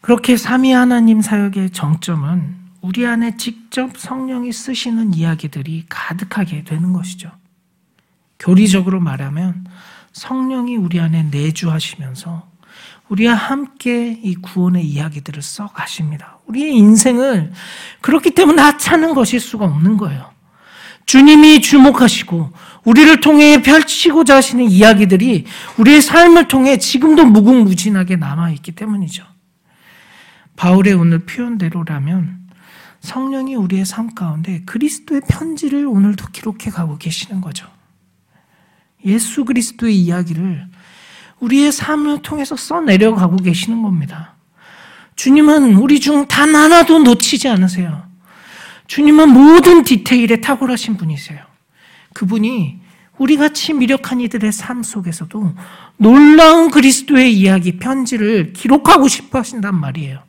그렇게 0.00 0.36
삼위 0.36 0.72
하나님 0.72 1.20
사역의 1.20 1.70
정점은 1.70 2.57
우리 2.80 3.06
안에 3.06 3.36
직접 3.36 3.96
성령이 3.96 4.52
쓰시는 4.52 5.14
이야기들이 5.14 5.86
가득하게 5.88 6.64
되는 6.64 6.92
것이죠. 6.92 7.30
교리적으로 8.38 9.00
말하면 9.00 9.66
성령이 10.12 10.76
우리 10.76 11.00
안에 11.00 11.24
내주하시면서 11.24 12.48
우리와 13.08 13.34
함께 13.34 14.20
이 14.22 14.34
구원의 14.36 14.84
이야기들을 14.86 15.42
써 15.42 15.66
가십니다. 15.68 16.38
우리의 16.46 16.74
인생을 16.76 17.52
그렇기 18.00 18.32
때문에 18.32 18.60
하찮은 18.62 19.14
것일 19.14 19.40
수가 19.40 19.64
없는 19.64 19.96
거예요. 19.96 20.30
주님이 21.06 21.62
주목하시고 21.62 22.52
우리를 22.84 23.20
통해 23.20 23.62
펼치고자 23.62 24.36
하시는 24.36 24.70
이야기들이 24.70 25.46
우리의 25.78 26.02
삶을 26.02 26.48
통해 26.48 26.76
지금도 26.76 27.24
무궁무진하게 27.24 28.16
남아있기 28.16 28.72
때문이죠. 28.72 29.24
바울의 30.56 30.92
오늘 30.92 31.20
표현대로라면 31.20 32.47
성령이 33.00 33.54
우리의 33.54 33.84
삶 33.86 34.14
가운데 34.14 34.62
그리스도의 34.66 35.22
편지를 35.28 35.86
오늘도 35.86 36.26
기록해 36.32 36.70
가고 36.70 36.98
계시는 36.98 37.40
거죠. 37.40 37.68
예수 39.04 39.44
그리스도의 39.44 39.96
이야기를 39.96 40.66
우리의 41.40 41.70
삶을 41.70 42.22
통해서 42.22 42.56
써내려가고 42.56 43.36
계시는 43.36 43.82
겁니다. 43.82 44.34
주님은 45.16 45.74
우리 45.74 46.00
중 46.00 46.26
단 46.26 46.54
하나도 46.54 47.00
놓치지 47.00 47.48
않으세요. 47.48 48.06
주님은 48.86 49.28
모든 49.30 49.84
디테일에 49.84 50.40
탁월하신 50.40 50.96
분이세요. 50.96 51.38
그분이 52.14 52.80
우리 53.18 53.36
같이 53.36 53.72
미력한 53.72 54.20
이들의 54.20 54.52
삶 54.52 54.82
속에서도 54.82 55.54
놀라운 55.96 56.70
그리스도의 56.70 57.36
이야기, 57.36 57.78
편지를 57.78 58.52
기록하고 58.52 59.08
싶어 59.08 59.40
하신단 59.40 59.74
말이에요. 59.74 60.22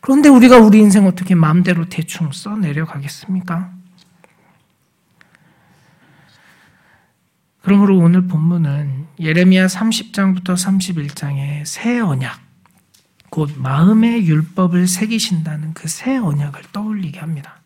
그런데 0.00 0.28
우리가 0.28 0.58
우리 0.58 0.78
인생 0.78 1.06
어떻게 1.06 1.34
마음대로 1.34 1.88
대충 1.88 2.32
써 2.32 2.56
내려가겠습니까? 2.56 3.72
그러므로 7.62 7.98
오늘 7.98 8.26
본문은 8.26 9.06
예레미야 9.18 9.66
30장부터 9.66 10.54
31장의 10.54 11.64
새 11.66 12.00
언약, 12.00 12.40
곧 13.28 13.52
마음의 13.56 14.26
율법을 14.26 14.88
새기신다는 14.88 15.74
그 15.74 15.86
새 15.88 16.16
언약을 16.16 16.62
떠올리게 16.72 17.20
합니다. 17.20 17.60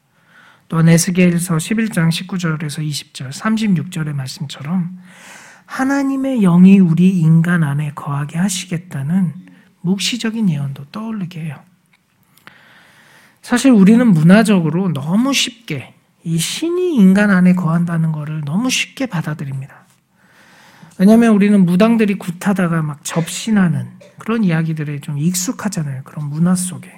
또한 0.68 0.88
에스겔서 0.88 1.56
11장 1.56 2.08
19절에서 2.08 2.86
20절, 2.86 3.30
36절의 3.30 4.12
말씀처럼 4.14 4.98
하나님의 5.66 6.40
영이 6.40 6.80
우리 6.80 7.10
인간 7.20 7.62
안에 7.62 7.92
거하게 7.94 8.38
하시겠다는 8.38 9.34
묵시적인 9.82 10.50
예언도 10.50 10.86
떠올리게 10.86 11.40
해요. 11.44 11.62
사실 13.44 13.72
우리는 13.72 14.10
문화적으로 14.10 14.90
너무 14.94 15.34
쉽게 15.34 15.92
이 16.24 16.38
신이 16.38 16.94
인간 16.94 17.30
안에 17.30 17.52
거한다는 17.54 18.10
것을 18.10 18.40
너무 18.46 18.70
쉽게 18.70 19.04
받아들입니다. 19.04 19.84
왜냐하면 20.96 21.34
우리는 21.34 21.66
무당들이 21.66 22.14
굿하다가 22.14 22.80
막 22.80 23.04
접신하는 23.04 23.86
그런 24.16 24.44
이야기들에 24.44 25.00
좀 25.00 25.18
익숙하잖아요. 25.18 26.04
그런 26.04 26.30
문화 26.30 26.54
속에. 26.54 26.90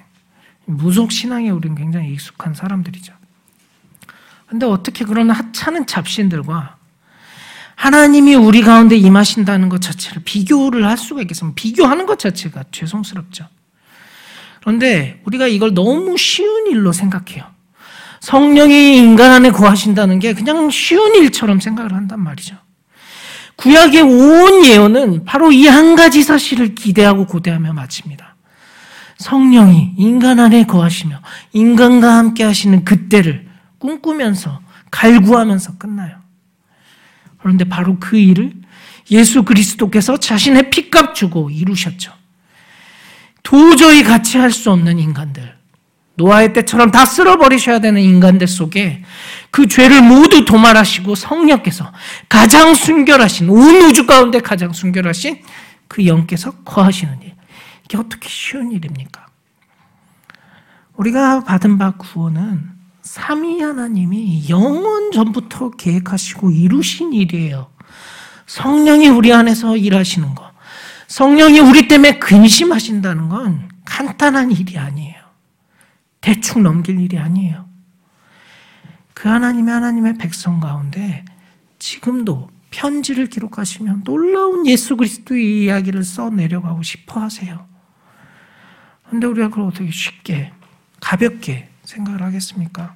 무속 0.63 1.11
신앙에 1.11 1.49
우리는 1.49 1.75
굉장히 1.75 2.13
익숙한 2.13 2.53
사람들이죠. 2.53 3.11
근데 4.47 4.65
어떻게 4.65 5.03
그런 5.03 5.29
하찮은 5.29 5.85
잡신들과 5.85 6.77
하나님이 7.75 8.35
우리 8.35 8.61
가운데 8.61 8.95
임하신다는 8.95 9.67
것 9.67 9.81
자체를 9.81 10.21
비교를 10.23 10.87
할 10.87 10.97
수가 10.97 11.23
있겠습니까? 11.23 11.55
비교하는 11.55 12.05
것 12.05 12.17
자체가 12.19 12.63
죄송스럽죠. 12.71 13.49
그런데 14.67 15.21
우리가 15.23 15.47
이걸 15.47 15.73
너무 15.73 16.17
쉬운 16.17 16.67
일로 16.67 16.91
생각해요. 16.91 17.45
성령이 18.19 18.97
인간 18.97 19.31
안에 19.31 19.51
거하신다는 19.51 20.19
게 20.19 20.33
그냥 20.33 20.69
쉬운 20.69 21.15
일처럼 21.15 21.61
생각을 21.61 21.93
한단 21.93 22.19
말이죠. 22.19 22.57
구약의 23.55 24.01
온 24.01 24.65
예언은 24.65 25.23
바로 25.23 25.53
이 25.53 25.67
한 25.67 25.95
가지 25.95 26.21
사실을 26.21 26.75
기대하고 26.75 27.27
고대하며 27.27 27.71
마칩니다. 27.71 28.35
성령이 29.19 29.93
인간 29.97 30.37
안에 30.37 30.65
거하시며 30.65 31.21
인간과 31.53 32.17
함께 32.17 32.43
하시는 32.43 32.83
그때를 32.83 33.47
꿈꾸면서 33.79 34.59
갈구하면서 34.91 35.77
끝나요. 35.77 36.17
그런데 37.39 37.63
바로 37.63 37.95
그 38.01 38.17
일을 38.17 38.51
예수 39.11 39.43
그리스도께서 39.43 40.17
자신의 40.17 40.71
피값 40.71 41.15
주고 41.15 41.49
이루셨죠. 41.49 42.16
도저히 43.47 44.03
같이 44.03 44.37
할 44.37 44.51
수 44.51 44.71
없는 44.71 44.99
인간들, 44.99 45.55
노아의 46.15 46.51
때처럼 46.51 46.91
다 46.91 47.05
쓸어버리셔야 47.05 47.79
되는 47.79 48.01
인간들 48.01 48.45
속에 48.45 49.05
그 49.51 49.69
죄를 49.69 50.01
모두 50.01 50.43
도말하시고 50.43 51.15
성령께서 51.15 51.93
가장 52.27 52.75
순결하신 52.75 53.47
온 53.47 53.75
우주 53.85 54.05
가운데 54.05 54.41
가장 54.41 54.73
순결하신 54.73 55.41
그 55.87 56.05
영께서 56.05 56.51
거하시는 56.65 57.21
일. 57.21 57.35
이게 57.85 57.97
어떻게 57.97 58.27
쉬운 58.27 58.73
일입니까? 58.73 59.25
우리가 60.97 61.45
받은 61.45 61.77
바 61.77 61.91
구원은 61.91 62.69
삼위 63.01 63.61
하나님이 63.61 64.49
영원 64.49 65.13
전부터 65.13 65.71
계획하시고 65.71 66.51
이루신 66.51 67.13
일이에요. 67.13 67.69
성령이 68.45 69.07
우리 69.07 69.31
안에서 69.31 69.77
일하시는 69.77 70.35
거. 70.35 70.51
성령이 71.07 71.59
우리 71.59 71.87
때문에 71.87 72.19
근심하신다는 72.19 73.29
건 73.29 73.69
간단한 73.85 74.51
일이 74.51 74.77
아니에요. 74.77 75.15
대충 76.21 76.63
넘길 76.63 76.99
일이 76.99 77.17
아니에요. 77.17 77.67
그 79.13 79.29
하나님의 79.29 79.73
하나님의 79.73 80.17
백성 80.17 80.59
가운데 80.59 81.23
지금도 81.79 82.49
편지를 82.69 83.27
기록하시면 83.27 84.03
놀라운 84.03 84.67
예수 84.67 84.97
그리스도의 84.97 85.63
이야기를 85.63 86.03
써 86.03 86.29
내려가고 86.29 86.83
싶어 86.83 87.21
하세요. 87.21 87.67
그런데 89.05 89.27
우리가 89.27 89.49
그걸 89.49 89.65
어떻게 89.65 89.89
쉽게, 89.89 90.51
가볍게 90.99 91.69
생각을 91.83 92.21
하겠습니까? 92.21 92.95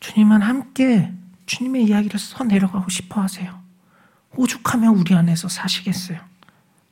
주님은 0.00 0.42
함께 0.42 1.12
주님의 1.46 1.84
이야기를 1.84 2.20
써 2.20 2.44
내려가고 2.44 2.90
싶어 2.90 3.22
하세요. 3.22 3.61
오죽하면 4.36 4.96
우리 4.96 5.14
안에서 5.14 5.48
사시겠어요. 5.48 6.18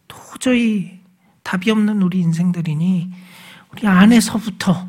도저히 0.09 1.00
답이 1.42 1.70
없는 1.70 2.03
우리 2.03 2.20
인생들이니 2.20 3.11
우리 3.72 3.87
안에서부터 3.87 4.88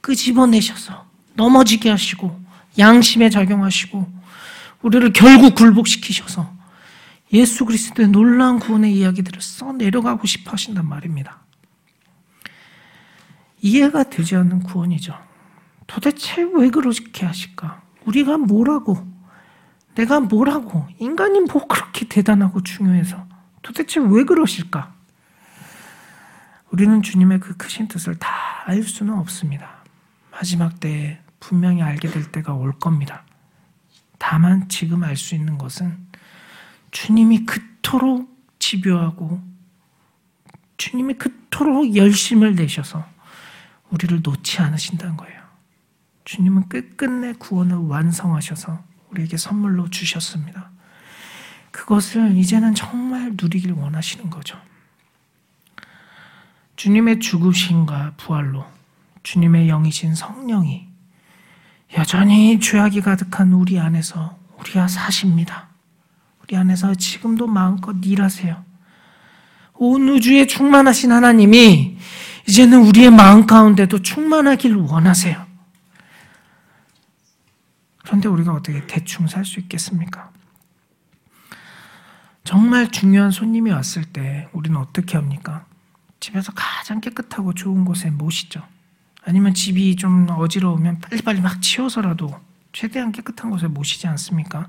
끄집어내셔서 0.00 1.06
넘어지게 1.34 1.90
하시고 1.90 2.40
양심에 2.78 3.30
작용하시고 3.30 4.18
우리를 4.82 5.12
결국 5.12 5.54
굴복시키셔서 5.54 6.56
예수 7.32 7.64
그리스도의 7.64 8.08
놀라운 8.08 8.58
구원의 8.58 8.94
이야기들을 8.96 9.42
써 9.42 9.72
내려가고 9.72 10.26
싶어 10.26 10.52
하신단 10.52 10.88
말입니다. 10.88 11.38
이해가 13.60 14.04
되지 14.04 14.36
않는 14.36 14.62
구원이죠. 14.62 15.14
도대체 15.86 16.46
왜 16.54 16.70
그렇게 16.70 17.26
하실까? 17.26 17.82
우리가 18.04 18.38
뭐라고, 18.38 19.06
내가 19.98 20.20
뭐라고, 20.20 20.86
인간이 20.98 21.40
뭐 21.40 21.66
그렇게 21.66 22.06
대단하고 22.06 22.62
중요해서 22.62 23.26
도대체 23.62 23.98
왜 24.00 24.24
그러실까? 24.24 24.94
우리는 26.70 27.02
주님의 27.02 27.40
그 27.40 27.56
크신 27.56 27.88
뜻을 27.88 28.18
다 28.18 28.48
알 28.68 28.82
수는 28.82 29.14
없습니다. 29.14 29.82
마지막 30.30 30.78
때에 30.78 31.18
분명히 31.40 31.80
알게 31.80 32.08
될 32.08 32.30
때가 32.30 32.52
올 32.52 32.78
겁니다. 32.78 33.24
다만 34.18 34.68
지금 34.68 35.04
알 35.04 35.16
수 35.16 35.34
있는 35.34 35.56
것은 35.56 35.96
주님이 36.90 37.46
그토록 37.46 38.28
집요하고 38.58 39.40
주님이 40.76 41.14
그토록 41.14 41.96
열심을 41.96 42.56
내셔서 42.56 43.06
우리를 43.88 44.20
놓지 44.22 44.60
않으신다는 44.60 45.16
거예요. 45.16 45.40
주님은 46.26 46.68
끝끝내 46.68 47.32
구원을 47.38 47.74
완성하셔서 47.76 48.84
우리에게 49.10 49.36
선물로 49.36 49.90
주셨습니다. 49.90 50.70
그것을 51.70 52.36
이제는 52.36 52.74
정말 52.74 53.34
누리길 53.40 53.72
원하시는 53.72 54.30
거죠. 54.30 54.58
주님의 56.76 57.20
죽으심과 57.20 58.14
부활로 58.16 58.64
주님의 59.22 59.66
영이신 59.66 60.14
성령이 60.14 60.86
여전히 61.96 62.60
죄악이 62.60 63.00
가득한 63.00 63.52
우리 63.52 63.78
안에서 63.78 64.38
우리가 64.58 64.88
사십니다. 64.88 65.68
우리 66.42 66.56
안에서 66.56 66.94
지금도 66.94 67.46
마음껏 67.46 67.96
일하세요. 68.02 68.64
온 69.74 70.08
우주에 70.08 70.46
충만하신 70.46 71.12
하나님이 71.12 71.98
이제는 72.48 72.78
우리의 72.86 73.10
마음 73.10 73.46
가운데도 73.46 74.02
충만하길 74.02 74.76
원하세요. 74.76 75.47
그런데 78.18 78.28
우리가 78.28 78.52
어떻게 78.52 78.84
대충 78.86 79.28
살 79.28 79.44
수 79.44 79.60
있겠습니까? 79.60 80.32
정말 82.42 82.90
중요한 82.90 83.30
손님이 83.30 83.70
왔을 83.70 84.04
때 84.04 84.48
우리는 84.52 84.76
어떻게 84.76 85.16
합니까? 85.16 85.66
집에서 86.18 86.52
가장 86.52 87.00
깨끗하고 87.00 87.54
좋은 87.54 87.84
곳에 87.84 88.10
모시죠. 88.10 88.66
아니면 89.24 89.54
집이 89.54 89.94
좀 89.96 90.26
어지러우면 90.30 90.98
빨리빨리 90.98 91.40
막 91.40 91.62
치워서라도 91.62 92.34
최대한 92.72 93.12
깨끗한 93.12 93.50
곳에 93.50 93.68
모시지 93.68 94.08
않습니까? 94.08 94.66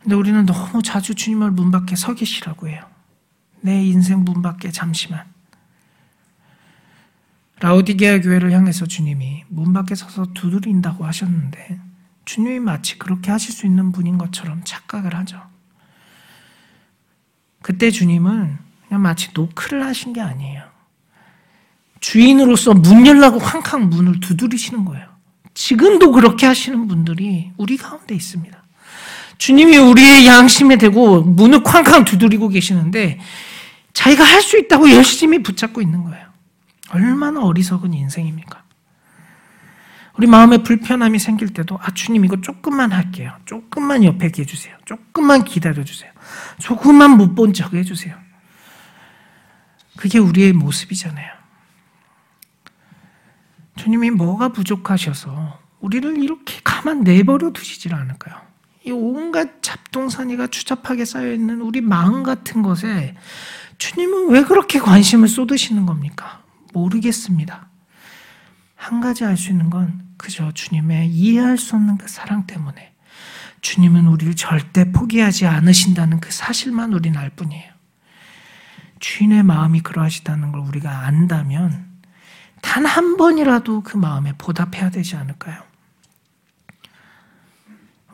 근데 0.00 0.14
우리는 0.14 0.46
너무 0.46 0.80
자주 0.82 1.16
주님을 1.16 1.50
문 1.50 1.72
밖에 1.72 1.96
서 1.96 2.14
계시라고 2.14 2.68
해요. 2.68 2.84
내 3.62 3.82
인생 3.84 4.20
문 4.20 4.42
밖에 4.42 4.70
잠시만. 4.70 5.24
라우디게아 7.58 8.20
교회를 8.20 8.52
향해서 8.52 8.86
주님이 8.86 9.44
문 9.48 9.72
밖에 9.72 9.96
서서 9.96 10.26
두드린다고 10.34 11.04
하셨는데 11.04 11.87
주님이 12.28 12.60
마치 12.60 12.98
그렇게 12.98 13.30
하실 13.30 13.54
수 13.54 13.64
있는 13.64 13.90
분인 13.90 14.18
것처럼 14.18 14.60
착각을 14.62 15.14
하죠. 15.14 15.40
그때 17.62 17.90
주님은 17.90 18.58
그냥 18.86 19.02
마치 19.02 19.30
노크를 19.32 19.82
하신 19.86 20.12
게 20.12 20.20
아니에요. 20.20 20.62
주인으로서 22.00 22.74
문 22.74 23.06
열라고 23.06 23.38
쾅쾅 23.38 23.88
문을 23.88 24.20
두드리시는 24.20 24.84
거예요. 24.84 25.08
지금도 25.54 26.12
그렇게 26.12 26.44
하시는 26.44 26.86
분들이 26.86 27.50
우리 27.56 27.78
가운데 27.78 28.14
있습니다. 28.14 28.62
주님이 29.38 29.78
우리의 29.78 30.26
양심에 30.26 30.76
대고 30.76 31.22
문을 31.22 31.62
쾅쾅 31.62 32.04
두드리고 32.04 32.48
계시는데 32.48 33.18
자기가 33.94 34.22
할 34.22 34.42
수 34.42 34.58
있다고 34.58 34.90
열심히 34.90 35.42
붙잡고 35.42 35.80
있는 35.80 36.04
거예요. 36.04 36.26
얼마나 36.90 37.40
어리석은 37.40 37.94
인생입니까? 37.94 38.67
우리 40.18 40.26
마음에 40.26 40.58
불편함이 40.58 41.20
생길 41.20 41.52
때도 41.54 41.78
아 41.80 41.92
주님 41.94 42.24
이거 42.24 42.40
조금만 42.40 42.90
할게요. 42.92 43.32
조금만 43.44 44.02
옆에 44.02 44.30
계주세요. 44.30 44.76
조금만 44.84 45.44
기다려주세요. 45.44 46.10
조금만 46.58 47.16
못 47.16 47.34
본 47.36 47.52
척 47.52 47.72
해주세요. 47.74 48.16
그게 49.96 50.18
우리의 50.18 50.52
모습이잖아요. 50.54 51.32
주님이 53.76 54.10
뭐가 54.10 54.48
부족하셔서 54.48 55.60
우리를 55.80 56.20
이렇게 56.22 56.60
가만 56.64 57.02
내버려 57.02 57.50
두시질 57.52 57.94
않을까요? 57.94 58.40
이 58.84 58.90
온갖 58.90 59.62
잡동사니가 59.62 60.48
추잡하게 60.48 61.04
쌓여 61.04 61.32
있는 61.32 61.60
우리 61.60 61.80
마음 61.80 62.24
같은 62.24 62.62
것에 62.62 63.14
주님은 63.78 64.30
왜 64.30 64.42
그렇게 64.42 64.80
관심을 64.80 65.28
쏟으시는 65.28 65.86
겁니까? 65.86 66.42
모르겠습니다. 66.72 67.67
한 68.78 69.00
가지 69.00 69.24
알 69.24 69.36
수 69.36 69.50
있는 69.50 69.70
건 69.70 70.08
그저 70.16 70.52
주님의 70.52 71.10
이해할 71.10 71.58
수 71.58 71.74
없는 71.76 71.98
그 71.98 72.08
사랑 72.08 72.46
때문에 72.46 72.94
주님은 73.60 74.06
우리를 74.06 74.34
절대 74.36 74.92
포기하지 74.92 75.46
않으신다는 75.46 76.20
그 76.20 76.30
사실만 76.30 76.92
우리는 76.92 77.18
알 77.18 77.28
뿐이에요. 77.30 77.72
주인의 79.00 79.42
마음이 79.42 79.80
그러하시다는 79.80 80.52
걸 80.52 80.60
우리가 80.62 81.06
안다면 81.06 81.86
단 82.62 82.86
한 82.86 83.16
번이라도 83.16 83.82
그 83.82 83.96
마음에 83.96 84.32
보답해야 84.38 84.90
되지 84.90 85.16
않을까요? 85.16 85.62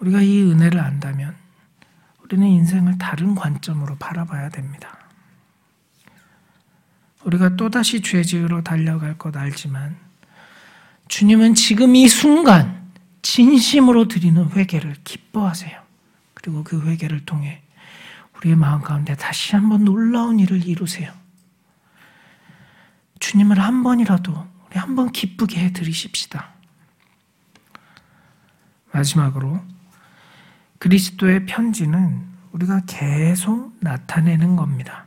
우리가 0.00 0.22
이 0.22 0.42
은혜를 0.42 0.80
안다면 0.80 1.36
우리는 2.22 2.46
인생을 2.46 2.98
다른 2.98 3.34
관점으로 3.34 3.96
바라봐야 3.96 4.48
됩니다. 4.48 4.98
우리가 7.24 7.56
또다시 7.56 8.00
죄 8.00 8.22
지으러 8.22 8.62
달려갈 8.62 9.16
것 9.16 9.36
알지만 9.36 10.03
주님은 11.08 11.54
지금 11.54 11.96
이 11.96 12.08
순간 12.08 12.90
진심으로 13.22 14.08
드리는 14.08 14.50
회개를 14.50 14.96
기뻐하세요. 15.04 15.82
그리고 16.34 16.64
그 16.64 16.82
회개를 16.86 17.24
통해 17.24 17.62
우리의 18.36 18.56
마음 18.56 18.82
가운데 18.82 19.14
다시 19.16 19.54
한번 19.56 19.84
놀라운 19.84 20.38
일을 20.40 20.66
이루세요. 20.66 21.12
주님을 23.20 23.58
한 23.58 23.82
번이라도 23.82 24.32
우리 24.66 24.78
한 24.78 24.96
번 24.96 25.12
기쁘게 25.12 25.60
해 25.60 25.72
드리십시다. 25.72 26.52
마지막으로 28.92 29.60
그리스도의 30.78 31.46
편지는 31.46 32.22
우리가 32.52 32.82
계속 32.86 33.74
나타내는 33.80 34.56
겁니다. 34.56 35.06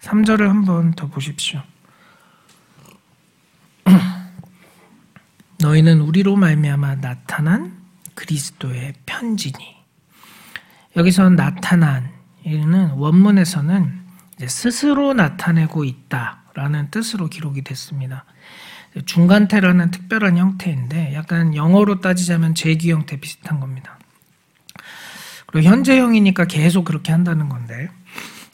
3절을 0.00 0.46
한번 0.46 0.92
더 0.92 1.06
보십시오. 1.08 1.62
너희는 5.72 6.00
우리로 6.00 6.36
말미암아 6.36 6.96
나타난 6.96 7.72
그리스도의 8.14 8.94
편지니. 9.06 9.76
여기서 10.96 11.30
나타난 11.30 12.10
이는 12.44 12.90
원문에서는 12.90 14.02
스스로 14.46 15.14
나타내고 15.14 15.84
있다라는 15.84 16.90
뜻으로 16.90 17.28
기록이 17.28 17.62
됐습니다. 17.62 18.24
중간태라는 19.06 19.90
특별한 19.90 20.36
형태인데 20.36 21.14
약간 21.14 21.54
영어로 21.54 22.00
따지자면 22.00 22.54
제기 22.54 22.92
형태 22.92 23.16
비슷한 23.18 23.58
겁니다. 23.58 23.98
그리고 25.46 25.68
현재형이니까 25.68 26.46
계속 26.46 26.84
그렇게 26.84 27.12
한다는 27.12 27.48
건데 27.48 27.88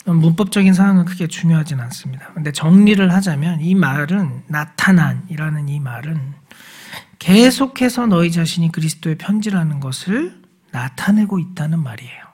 문법적인 0.05 0.73
사항은 0.73 1.05
크게 1.05 1.27
중요하진 1.27 1.81
않습니다. 1.81 2.29
근데 2.35 2.53
정리를 2.53 3.13
하자면 3.13 3.61
이 3.61 3.75
말은 3.75 4.45
나타난이라는 4.47 5.69
이 5.69 5.81
말은 5.81 6.35
계속해서 7.19 8.07
너희 8.07 8.31
자신이 8.31 8.71
그리스도의 8.73 9.19
편지라는 9.19 9.81
것을 9.81 10.41
나타내고 10.71 11.39
있다는 11.39 11.83
말이에요. 11.83 12.29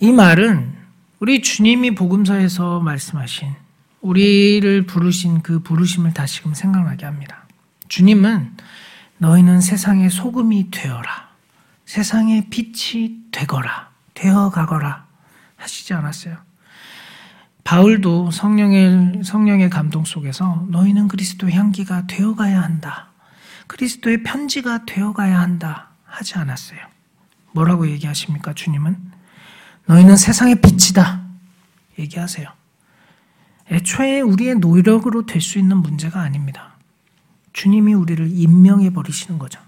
이 0.00 0.12
말은 0.12 0.74
우리 1.20 1.42
주님이 1.42 1.94
복음서에서 1.94 2.80
말씀하신 2.80 3.54
우리를 4.00 4.86
부르신 4.86 5.42
그 5.42 5.60
부르심을 5.60 6.12
다시금 6.12 6.54
생각나게 6.54 7.06
합니다. 7.06 7.46
주님은 7.88 8.56
너희는 9.18 9.60
세상의 9.60 10.10
소금이 10.10 10.70
되어라. 10.70 11.30
세상의 11.86 12.48
빛이 12.50 13.30
되거라. 13.30 13.90
되어 14.12 14.50
가거라. 14.50 15.06
하시지 15.56 15.94
않았어요. 15.94 16.36
바울도 17.64 18.30
성령의, 18.30 19.24
성령의 19.24 19.70
감동 19.70 20.04
속에서 20.04 20.66
너희는 20.68 21.08
그리스도의 21.08 21.54
향기가 21.54 22.06
되어가야 22.06 22.62
한다. 22.62 23.08
그리스도의 23.66 24.22
편지가 24.22 24.84
되어가야 24.84 25.40
한다. 25.40 25.88
하지 26.04 26.34
않았어요. 26.34 26.78
뭐라고 27.52 27.88
얘기하십니까, 27.90 28.52
주님은? 28.52 28.96
너희는 29.86 30.16
세상의 30.16 30.60
빛이다. 30.60 31.22
얘기하세요. 31.98 32.48
애초에 33.70 34.20
우리의 34.20 34.56
노력으로 34.56 35.24
될 35.24 35.40
수 35.40 35.58
있는 35.58 35.78
문제가 35.78 36.20
아닙니다. 36.20 36.74
주님이 37.54 37.94
우리를 37.94 38.28
임명해 38.30 38.90
버리시는 38.90 39.38
거죠. 39.38 39.58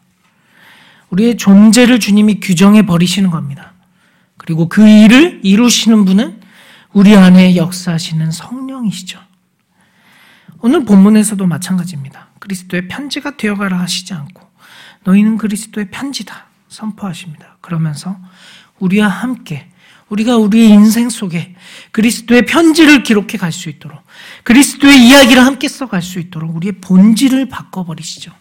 우리의 1.10 1.36
존재를 1.38 1.98
주님이 1.98 2.40
규정해 2.40 2.84
버리시는 2.84 3.30
겁니다. 3.30 3.72
그리고 4.36 4.68
그 4.68 4.86
일을 4.86 5.40
이루시는 5.42 6.04
분은 6.04 6.40
우리 6.96 7.14
안에 7.14 7.56
역사하시는 7.56 8.30
성령이시죠. 8.30 9.20
오늘 10.60 10.86
본문에서도 10.86 11.46
마찬가지입니다. 11.46 12.28
그리스도의 12.38 12.88
편지가 12.88 13.36
되어가라 13.36 13.78
하시지 13.78 14.14
않고 14.14 14.40
너희는 15.04 15.36
그리스도의 15.36 15.90
편지다 15.90 16.46
선포하십니다. 16.68 17.58
그러면서 17.60 18.18
우리와 18.78 19.08
함께 19.08 19.70
우리가 20.08 20.38
우리의 20.38 20.70
인생 20.70 21.10
속에 21.10 21.54
그리스도의 21.90 22.46
편지를 22.46 23.02
기록해 23.02 23.36
갈 23.36 23.52
수 23.52 23.68
있도록 23.68 24.02
그리스도의 24.44 25.06
이야기를 25.06 25.44
함께 25.44 25.68
써갈 25.68 26.00
수 26.00 26.18
있도록 26.18 26.56
우리의 26.56 26.80
본질을 26.80 27.50
바꿔버리시죠. 27.50 28.32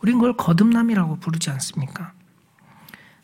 우린 0.00 0.14
그걸 0.14 0.38
거듭남이라고 0.38 1.20
부르지 1.20 1.50
않습니까? 1.50 2.12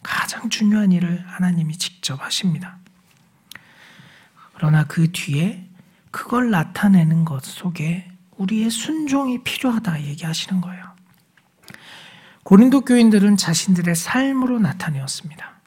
가장 0.03 0.51
중요한 0.51 0.93
일을 0.93 1.25
하나님이 1.27 1.79
직접 1.79 2.23
하십니다. 2.23 2.80
그러나 4.61 4.85
그 4.85 5.11
뒤에 5.11 5.67
그걸 6.11 6.51
나타내는 6.51 7.25
것 7.25 7.43
속에 7.43 8.07
우리의 8.37 8.69
순종이 8.69 9.43
필요하다 9.43 10.03
얘기하시는 10.03 10.61
거예요. 10.61 10.85
고린도 12.43 12.83
교인들은 12.83 13.39
자신들의 13.39 13.95
삶으로 13.95 14.59
나타내었습니다. 14.59 15.63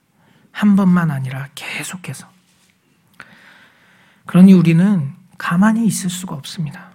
한 0.51 0.75
번만 0.75 1.09
아니라 1.09 1.49
계속해서. 1.55 2.29
그러니 4.27 4.53
우리는 4.53 5.11
가만히 5.39 5.87
있을 5.87 6.11
수가 6.11 6.35
없습니다. 6.35 6.91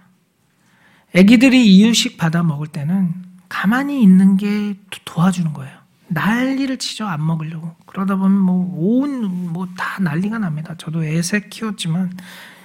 아기들이 1.13 1.67
이유식 1.67 2.17
받아 2.17 2.43
먹을 2.43 2.67
때는 2.67 3.13
가만히 3.49 4.01
있는 4.01 4.37
게 4.37 4.79
도와주는 5.03 5.51
거예요. 5.51 5.78
난리를 6.09 6.77
치죠 6.77 7.05
안 7.07 7.25
먹으려고 7.25 7.75
그러다 7.85 8.15
보면 8.15 8.37
뭐온 8.39 9.53
뭐 9.53 9.67
다 9.77 10.01
난리가 10.01 10.39
납니다. 10.39 10.75
저도 10.77 11.03
애새 11.03 11.49
키웠지만 11.49 12.17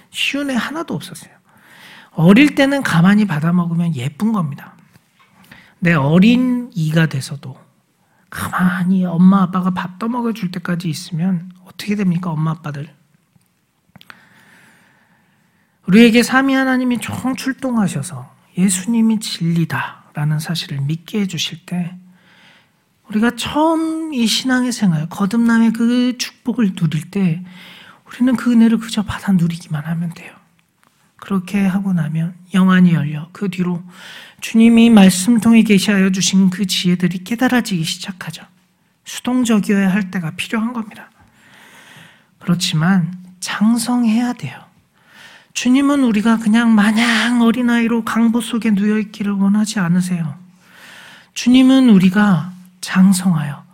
쉬운 0.09 0.49
애 0.49 0.55
하나도 0.55 0.93
없었어요. 0.93 1.33
어릴 2.11 2.55
때는 2.55 2.81
가만히 2.83 3.25
받아 3.25 3.51
먹으면 3.53 3.95
예쁜 3.95 4.31
겁니다. 4.31 4.73
내 5.79 5.93
어린 5.93 6.71
이가 6.73 7.07
돼서도 7.07 7.57
가만히 8.29 9.05
엄마 9.05 9.43
아빠가 9.43 9.71
밥 9.71 9.99
떠먹여 9.99 10.33
줄 10.33 10.51
때까지 10.51 10.89
있으면 10.89 11.51
어떻게 11.65 11.95
됩니까? 11.95 12.31
엄마 12.31 12.51
아빠들. 12.51 12.93
우리에게 15.87 16.23
삼위 16.23 16.53
하나님이 16.53 16.99
총 16.99 17.35
출동하셔서 17.35 18.33
예수님이 18.57 19.19
진리다라는 19.19 20.39
사실을 20.39 20.81
믿게 20.81 21.21
해주실 21.21 21.65
때 21.65 21.95
우리가 23.09 23.31
처음 23.35 24.13
이 24.13 24.25
신앙의 24.25 24.71
생활, 24.71 25.07
거듭남의 25.09 25.73
그 25.73 26.17
축복을 26.17 26.75
누릴 26.75 27.11
때 27.11 27.43
우리는 28.07 28.35
그 28.35 28.51
은혜를 28.51 28.79
그저 28.79 29.03
받아 29.03 29.31
누리기만 29.31 29.83
하면 29.85 30.13
돼요. 30.13 30.33
그렇게 31.17 31.65
하고 31.65 31.93
나면 31.93 32.35
영안이 32.53 32.93
열려 32.93 33.29
그 33.31 33.49
뒤로 33.49 33.83
주님이 34.41 34.89
말씀 34.89 35.39
통해 35.39 35.63
계시하여 35.63 36.11
주신 36.11 36.49
그 36.49 36.65
지혜들이 36.65 37.23
깨달아지기 37.23 37.83
시작하죠. 37.83 38.43
수동적이어야 39.05 39.91
할 39.91 40.11
때가 40.11 40.31
필요한 40.31 40.73
겁니다. 40.73 41.09
그렇지만 42.39 43.17
장성해야 43.39 44.33
돼요. 44.33 44.59
주님은 45.53 46.03
우리가 46.03 46.37
그냥 46.37 46.75
마냥 46.75 47.41
어린아이로 47.41 48.03
강보 48.03 48.41
속에 48.41 48.71
누워있기를 48.71 49.31
원하지 49.31 49.79
않으세요. 49.79 50.37
주님은 51.33 51.89
우리가 51.89 52.51
장성하여 52.85 53.65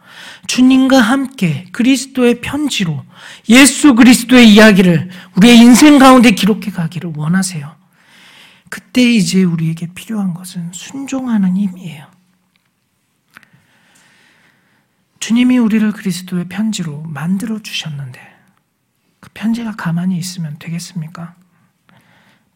주님과 0.48 1.00
함께 1.00 1.68
그리스도의 1.72 2.42
편지로 2.42 3.06
예수 3.50 3.94
그리스도의 3.96 4.50
이야기를 4.54 5.10
우리의 5.36 5.58
인생 5.58 6.00
가운데 6.00 6.32
기록해 6.32 6.72
가기를 6.72 7.14
원하세요. 7.16 7.76
그때 8.70 9.02
이제 9.02 9.44
우리에게 9.44 9.88
필요한 9.94 10.34
것은 10.34 10.72
순종하는 10.74 11.58
힘이에요. 11.58 12.08
주님이 15.20 15.58
우리를 15.58 15.92
그리스도의 15.92 16.48
편지로 16.48 17.04
만들어 17.04 17.60
주셨는데 17.60 18.20
그 19.20 19.30
편지가 19.34 19.76
가만히 19.76 20.18
있으면 20.18 20.58
되겠습니까? 20.58 21.36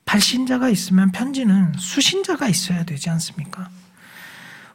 발신자가 0.06 0.70
있으면 0.70 1.12
편지는 1.12 1.74
수신자가 1.78 2.48
있어야 2.48 2.86
되지 2.86 3.10
않습니까? 3.10 3.70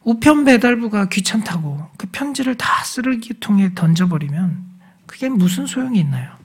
우편 0.02 0.44
배달부가 0.44 1.08
귀찮다고 1.08 1.90
그 1.96 2.06
편지를 2.10 2.56
다 2.56 2.82
쓰레기통에 2.84 3.74
던져버리면 3.74 4.64
그게 5.06 5.28
무슨 5.28 5.66
소용이 5.66 5.98
있나요? 6.00 6.38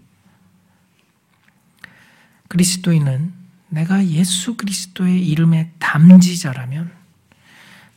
그리스도인은 2.48 3.34
내가 3.70 4.06
예수 4.06 4.56
그리스도의 4.56 5.28
이름의 5.28 5.72
담지자라면, 5.80 6.92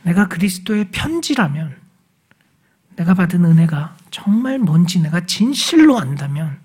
내가 0.03 0.29
그리스도의 0.29 0.91
편지라면, 0.91 1.77
내가 2.97 3.15
받은 3.15 3.45
은혜가 3.45 3.97
정말 4.11 4.59
뭔지 4.59 5.01
내가 5.01 5.27
진실로 5.27 5.99
안다면, 5.99 6.59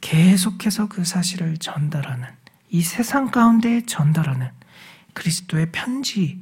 계속해서 0.00 0.88
그 0.88 1.04
사실을 1.04 1.58
전달하는, 1.58 2.28
이 2.70 2.82
세상 2.82 3.30
가운데 3.30 3.84
전달하는 3.84 4.50
그리스도의 5.12 5.70
편지 5.72 6.39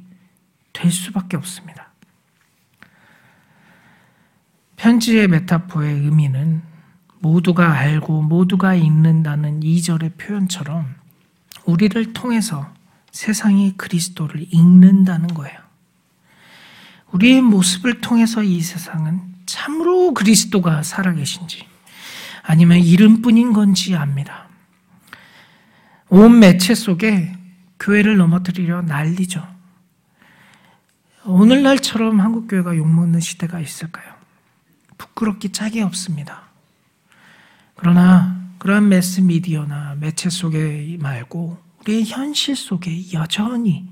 될 0.79 0.91
수밖에 0.91 1.35
없습니다. 1.35 1.89
편지의 4.77 5.27
메타포의 5.27 5.93
의미는 5.93 6.61
모두가 7.19 7.73
알고 7.73 8.21
모두가 8.21 8.75
읽는다는 8.75 9.59
2절의 9.59 10.17
표현처럼 10.17 10.95
우리를 11.65 12.13
통해서 12.13 12.73
세상이 13.11 13.75
그리스도를 13.75 14.45
읽는다는 14.51 15.33
거예요. 15.33 15.59
우리의 17.11 17.41
모습을 17.41 17.99
통해서 17.99 18.41
이 18.41 18.61
세상은 18.61 19.21
참으로 19.45 20.13
그리스도가 20.13 20.83
살아계신지 20.83 21.67
아니면 22.43 22.79
이름뿐인 22.79 23.51
건지 23.51 23.95
압니다. 23.97 24.47
온 26.07 26.39
매체 26.39 26.73
속에 26.73 27.35
교회를 27.79 28.15
넘어뜨리려 28.15 28.83
난리죠. 28.83 29.58
오늘날처럼 31.25 32.19
한국교회가 32.19 32.77
욕먹는 32.77 33.19
시대가 33.19 33.59
있을까요? 33.59 34.13
부끄럽기 34.97 35.49
짝이 35.51 35.81
없습니다. 35.81 36.43
그러나 37.75 38.37
그러한 38.57 38.89
매스미디어나 38.89 39.95
매체 39.99 40.29
속에 40.29 40.97
말고 40.99 41.57
우리의 41.81 42.05
현실 42.05 42.55
속에 42.55 43.13
여전히 43.13 43.87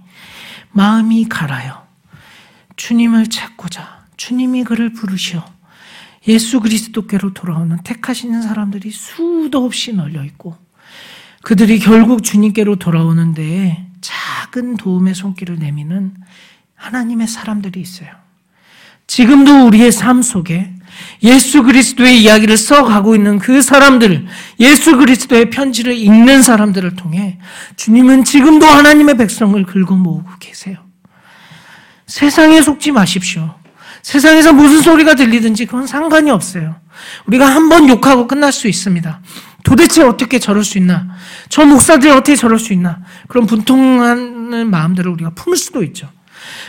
마음이 0.72 1.30
갈아요. 1.30 1.86
주님을 2.76 3.28
찾고자 3.28 4.06
주님이 4.18 4.64
그를 4.64 4.94
부르시어 4.94 5.44
예수 6.28 6.60
그리스도께로 6.60 7.34
돌아오는 7.34 7.78
택하시는 7.84 8.42
사람들이 8.42 8.92
수도 8.92 9.66
없이 9.66 9.94
널려 9.94 10.24
있고 10.26 10.58
그들이 11.44 11.80
결국 11.80 12.24
주님께로 12.24 12.76
돌아오는 12.76 13.34
데에 13.34 13.86
작은 14.02 14.78
도움의 14.78 15.16
손길을 15.16 15.60
내미는 15.60 16.14
하나님의 16.78 17.28
사람들이 17.28 17.82
있어요. 17.82 18.10
지금도 19.08 19.66
우리의 19.68 19.92
삶 19.92 20.22
속에 20.22 20.74
예수 21.24 21.64
그리스도의 21.64 22.22
이야기를 22.24 22.58
써가고 22.58 23.16
있는 23.16 23.40
그 23.40 23.62
사람들, 23.62 24.26
예수 24.60 24.98
그리스도의 24.98 25.50
편지를 25.50 25.96
읽는 25.96 26.42
사람들을 26.42 26.96
통해 26.96 27.38
주님은 27.76 28.24
지금도 28.24 28.66
하나님의 28.66 29.18
백성을 29.18 29.62
긁어 29.66 29.96
모으고 29.96 30.30
계세요. 30.40 30.78
세상에 32.06 32.62
속지 32.62 32.92
마십시오. 32.92 33.54
세상에서 34.02 34.54
무슨 34.54 34.82
소리가 34.82 35.16
들리든지 35.16 35.66
그건 35.66 35.86
상관이 35.86 36.32
없어요. 36.32 36.76
우리가 37.26 37.46
한 37.46 37.70
번 37.70 37.90
욕하고 37.90 38.28
끝날 38.28 38.52
수 38.52 38.68
있습니다. 38.68 39.22
도대체 39.64 40.02
어떻게 40.02 40.40
저럴 40.40 40.64
수 40.64 40.78
있나? 40.78 41.08
저 41.50 41.66
목사들이 41.66 42.10
어떻게 42.12 42.36
저럴 42.36 42.58
수 42.58 42.72
있나? 42.72 43.00
그런 43.28 43.46
분통하는 43.46 44.70
마음들을 44.70 45.12
우리가 45.12 45.32
품을 45.32 45.58
수도 45.58 45.84
있죠. 45.84 46.10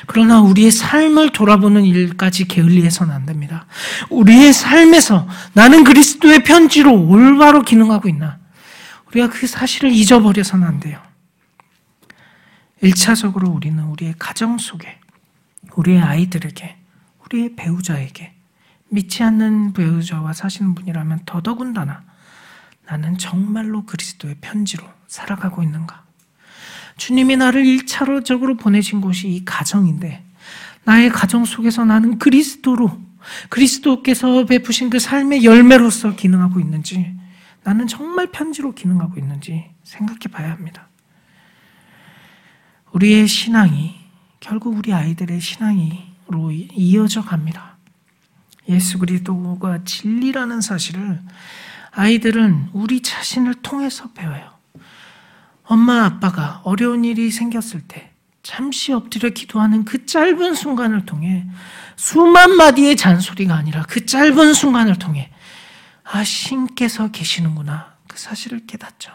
그러나 0.07 0.41
우리의 0.41 0.71
삶을 0.71 1.31
돌아보는 1.31 1.85
일까지 1.85 2.49
게을리해서는 2.49 3.14
안 3.14 3.27
됩니다. 3.27 3.67
우리의 4.11 4.53
삶에서 4.53 5.29
나는 5.53 5.85
그리스도의 5.85 6.45
편지로 6.45 7.07
올바로 7.07 7.62
기능하고 7.62 8.09
있나? 8.09 8.38
우리가 9.09 9.29
그 9.29 9.47
사실을 9.47 9.91
잊어버려서는 9.91 10.67
안 10.67 10.81
돼요. 10.81 11.01
1차적으로 12.83 13.55
우리는 13.55 13.83
우리의 13.85 14.14
가정 14.19 14.59
속에, 14.59 15.01
우리의 15.75 16.01
아이들에게, 16.01 16.77
우리의 17.25 17.57
배우자에게, 17.57 18.35
믿지 18.91 19.23
않는 19.23 19.73
배우자와 19.73 20.33
사시는 20.33 20.75
분이라면 20.75 21.23
더더군다나 21.27 22.05
나는 22.87 23.19
정말로 23.19 23.85
그리스도의 23.85 24.37
편지로 24.41 24.85
살아가고 25.09 25.62
있는가? 25.62 26.08
주님이 26.99 27.37
나를 27.37 27.65
1차적으로 27.65 28.59
보내신 28.59 29.01
곳이 29.01 29.29
이 29.29 29.45
가정인데 29.45 30.25
나의 30.85 31.11
가정 31.11 31.45
속에서 31.45 31.85
나는 31.85 32.19
그리스도로 32.19 33.01
그리스도께서 33.49 34.45
베푸신 34.45 34.91
그 34.91 34.99
삶의 34.99 35.45
열매로서 35.45 36.17
기능하고 36.17 36.61
있는지 36.61 37.15
나는 37.63 37.87
정말 37.87 38.31
편지로 38.31 38.75
기능하고 38.75 39.19
있는지 39.19 39.71
생각해 39.85 40.21
봐야 40.31 40.51
합니다. 40.51 40.89
우리의 42.93 43.29
신앙이 43.29 43.95
결국 44.41 44.77
우리 44.77 44.93
아이들의 44.93 45.41
신앙으로 45.41 46.51
이어져 46.51 47.23
갑니다. 47.23 47.77
예수 48.69 48.99
그리스도가 48.99 49.85
진리라는 49.85 50.61
사실을 50.61 51.21
아이들은 51.91 52.71
우리 52.73 53.03
자신을 53.03 53.55
통해서 53.55 54.11
배워요. 54.13 54.58
엄마 55.68 56.04
아빠가 56.04 56.62
어려운 56.64 57.04
일이 57.04 57.31
생겼을 57.31 57.83
때 57.83 58.11
잠시 58.42 58.94
엎드려 58.94 59.28
기도하는 59.28 59.85
그 59.85 60.07
짧은 60.07 60.54
순간을 60.54 61.04
통해 61.04 61.46
수만 61.94 62.57
마디의 62.57 62.96
잔소리가 62.96 63.54
아니라 63.54 63.83
그 63.83 64.06
짧은 64.06 64.54
순간을 64.54 64.98
통해 64.98 65.31
아, 66.10 66.25
신께서 66.25 67.10
계시는구나. 67.10 67.94
그 68.08 68.19
사실을 68.19 68.66
깨닫죠. 68.66 69.12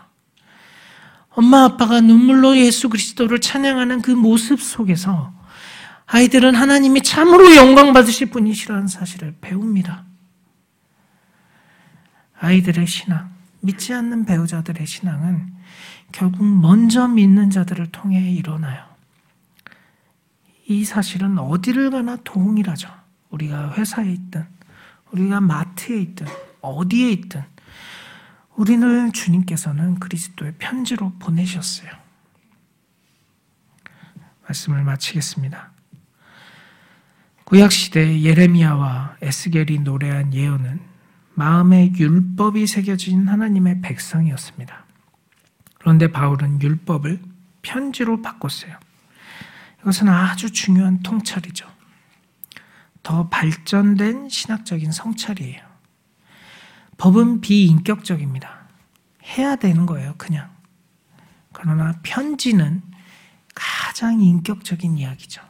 엄마 1.32 1.64
아빠가 1.64 2.02
눈물로 2.02 2.56
예수 2.58 2.90
그리스도를 2.90 3.42
찬양하는 3.42 4.04
그 4.04 4.12
모습 4.12 4.62
속에서 4.62 5.34
아이들은 6.06 6.54
하나님이 6.54 7.02
참으로 7.02 7.56
영광 7.56 7.94
받으실 7.94 8.30
분이시라는 8.30 8.88
사실을 8.88 9.36
배웁니다. 9.42 10.04
아이들의 12.40 12.86
신앙, 12.86 13.32
믿지 13.62 13.94
않는 13.94 14.26
배우자들의 14.26 14.86
신앙은 14.86 15.53
결국 16.14 16.46
먼저 16.46 17.08
믿는 17.08 17.50
자들을 17.50 17.92
통해 17.92 18.32
일어나요. 18.32 18.86
이 20.68 20.86
사실은 20.86 21.38
어디를 21.38 21.90
가나 21.90 22.18
동일하죠. 22.24 22.90
우리가 23.32 23.74
회사에 23.74 24.10
있든, 24.12 24.46
우리가 25.12 25.42
마트에 25.42 26.00
있든, 26.00 26.28
어디에 26.62 27.12
있든, 27.12 27.44
우리를 28.56 29.12
주님께서는 29.12 30.00
그리스도의 30.00 30.54
편지로 30.60 31.14
보내셨어요. 31.18 31.90
말씀을 34.44 34.84
마치겠습니다. 34.84 35.72
구약 37.46 37.72
시대 37.72 38.22
예레미야와 38.22 39.18
에스겔이 39.22 39.80
노래한 39.80 40.34
예언은 40.34 40.80
마음에 41.34 41.92
율법이 41.98 42.68
새겨진 42.68 43.28
하나님의 43.28 43.82
백성이었습니다. 43.82 44.83
그런데 45.84 46.10
바울은 46.10 46.62
율법을 46.62 47.22
편지로 47.62 48.22
바꿨어요. 48.22 48.74
이것은 49.82 50.08
아주 50.08 50.50
중요한 50.50 51.02
통찰이죠. 51.04 51.68
더 53.04 53.28
발전된 53.28 54.30
신학적인 54.30 54.94
성찰이에요. 54.94 55.62
법은 56.98 57.42
비인격적입니다. 57.42 58.70
해야 59.26 59.58
되는 59.58 59.86
거예요, 59.86 60.16
그냥. 60.18 60.50
그러나 61.52 62.00
편지는 62.02 62.82
가장 63.54 64.22
인격적인 64.22 64.98
이야기죠. 64.98 65.42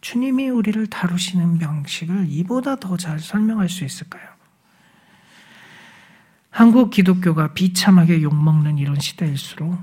주님이 0.00 0.48
우리를 0.48 0.86
다루시는 0.86 1.58
방식을 1.58 2.26
이보다 2.28 2.76
더 2.76 2.96
잘 2.96 3.18
설명할 3.18 3.68
수 3.68 3.84
있을까요? 3.84 4.35
한국 6.56 6.88
기독교가 6.88 7.52
비참하게 7.52 8.22
욕먹는 8.22 8.78
이런 8.78 8.98
시대일수록 8.98 9.78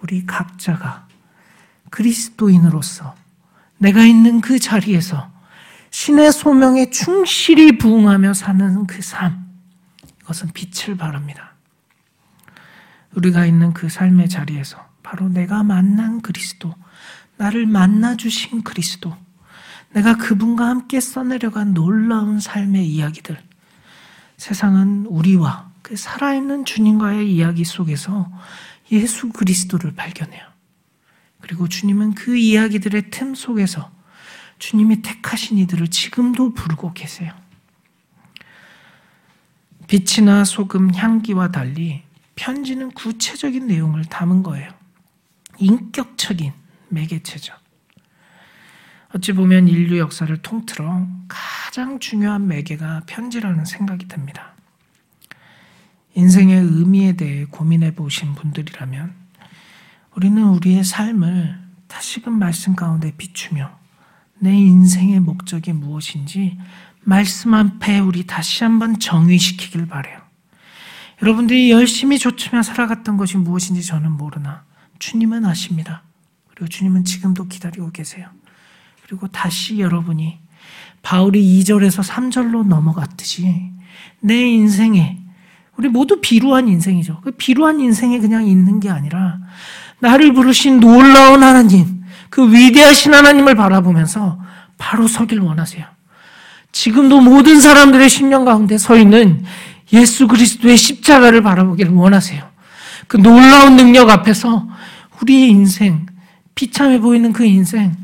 우리 0.00 0.24
각자가 0.24 1.06
그리스도인으로서 1.90 3.14
내가 3.76 4.02
있는 4.02 4.40
그 4.40 4.58
자리에서 4.58 5.30
신의 5.90 6.32
소명에 6.32 6.88
충실히 6.88 7.76
부응하며 7.76 8.32
사는 8.32 8.86
그 8.86 9.02
삶, 9.02 9.46
이것은 10.22 10.52
빛을 10.54 10.96
발합니다. 10.96 11.52
우리가 13.14 13.44
있는 13.44 13.74
그 13.74 13.90
삶의 13.90 14.30
자리에서 14.30 14.78
바로 15.02 15.28
내가 15.28 15.62
만난 15.62 16.22
그리스도, 16.22 16.74
나를 17.36 17.66
만나주신 17.66 18.62
그리스도, 18.62 19.14
내가 19.90 20.16
그분과 20.16 20.66
함께 20.66 21.00
써내려간 21.00 21.74
놀라운 21.74 22.40
삶의 22.40 22.88
이야기들, 22.88 23.38
세상은 24.38 25.04
우리와 25.04 25.71
그 25.82 25.96
살아있는 25.96 26.64
주님과의 26.64 27.30
이야기 27.32 27.64
속에서 27.64 28.30
예수 28.90 29.30
그리스도를 29.30 29.94
발견해요. 29.94 30.42
그리고 31.40 31.68
주님은 31.68 32.14
그 32.14 32.36
이야기들의 32.36 33.10
틈 33.10 33.34
속에서 33.34 33.90
주님이 34.58 35.02
택하신 35.02 35.58
이들을 35.58 35.88
지금도 35.88 36.54
부르고 36.54 36.92
계세요. 36.92 37.32
빛이나 39.88 40.44
소금, 40.44 40.94
향기와 40.94 41.50
달리 41.50 42.02
편지는 42.36 42.92
구체적인 42.92 43.66
내용을 43.66 44.04
담은 44.04 44.42
거예요. 44.42 44.70
인격적인 45.58 46.52
매개체죠. 46.88 47.54
어찌 49.14 49.32
보면 49.32 49.68
인류 49.68 49.98
역사를 49.98 50.34
통틀어 50.38 51.06
가장 51.28 51.98
중요한 51.98 52.46
매개가 52.46 53.02
편지라는 53.06 53.64
생각이 53.64 54.08
듭니다. 54.08 54.51
인생의 56.14 56.60
의미에 56.60 57.16
대해 57.16 57.44
고민해 57.46 57.94
보신 57.94 58.34
분들이라면 58.34 59.14
우리는 60.14 60.42
우리의 60.44 60.84
삶을 60.84 61.58
다시금 61.86 62.38
말씀 62.38 62.74
가운데 62.74 63.12
비추며 63.16 63.70
내 64.38 64.54
인생의 64.54 65.20
목적이 65.20 65.72
무엇인지 65.72 66.58
말씀 67.00 67.54
앞에 67.54 67.98
우리 68.00 68.26
다시 68.26 68.64
한번 68.64 68.98
정의시키길 68.98 69.86
바래요. 69.86 70.20
여러분들이 71.22 71.70
열심히 71.70 72.18
조치며 72.18 72.62
살아갔던 72.62 73.16
것이 73.16 73.36
무엇인지 73.36 73.82
저는 73.82 74.12
모르나 74.12 74.64
주님은 74.98 75.44
아십니다. 75.44 76.02
그리고 76.48 76.68
주님은 76.68 77.04
지금도 77.04 77.48
기다리고 77.48 77.90
계세요. 77.90 78.28
그리고 79.06 79.28
다시 79.28 79.78
여러분이 79.78 80.38
바울이 81.02 81.40
2절에서 81.60 82.06
3절로 82.06 82.66
넘어갔듯이 82.66 83.72
내 84.20 84.40
인생에 84.42 85.21
우리 85.82 85.88
모두 85.88 86.20
비루한 86.20 86.68
인생이죠. 86.68 87.20
그 87.24 87.32
비루한 87.32 87.80
인생에 87.80 88.20
그냥 88.20 88.46
있는 88.46 88.78
게 88.78 88.88
아니라 88.88 89.38
나를 89.98 90.32
부르신 90.32 90.78
놀라운 90.78 91.42
하나님, 91.42 92.04
그 92.30 92.52
위대하신 92.52 93.12
하나님을 93.12 93.56
바라보면서 93.56 94.38
바로 94.78 95.08
서길 95.08 95.40
원하세요. 95.40 95.84
지금도 96.70 97.20
모든 97.20 97.60
사람들의 97.60 98.08
심령 98.08 98.44
가운데 98.44 98.78
서 98.78 98.96
있는 98.96 99.44
예수 99.92 100.28
그리스도의 100.28 100.76
십자가를 100.76 101.42
바라보기를 101.42 101.92
원하세요. 101.92 102.48
그 103.08 103.16
놀라운 103.16 103.74
능력 103.74 104.08
앞에서 104.08 104.68
우리의 105.20 105.50
인생, 105.50 106.06
비참해 106.54 107.00
보이는 107.00 107.32
그 107.32 107.44
인생, 107.44 107.96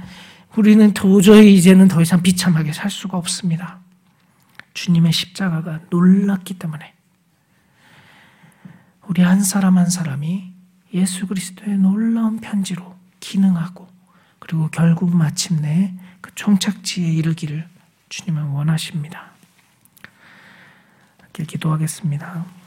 우리는 0.56 0.92
도저히 0.94 1.54
이제는 1.54 1.86
더 1.86 2.02
이상 2.02 2.22
비참하게 2.22 2.72
살 2.72 2.90
수가 2.90 3.16
없습니다. 3.18 3.78
주님의 4.74 5.12
십자가가 5.12 5.78
놀랐기 5.90 6.54
때문에 6.54 6.97
우리 9.09 9.22
한 9.22 9.42
사람 9.42 9.78
한 9.78 9.88
사람이 9.88 10.52
예수 10.92 11.26
그리스도의 11.26 11.78
놀라운 11.78 12.40
편지로 12.40 12.94
기능하고 13.20 13.88
그리고 14.38 14.68
결국 14.70 15.16
마침내 15.16 15.94
그 16.20 16.34
종착지에 16.34 17.11
이르기를 17.11 17.66
주님은 18.11 18.48
원하십니다. 18.48 19.30
기도하겠습니다. 21.32 22.57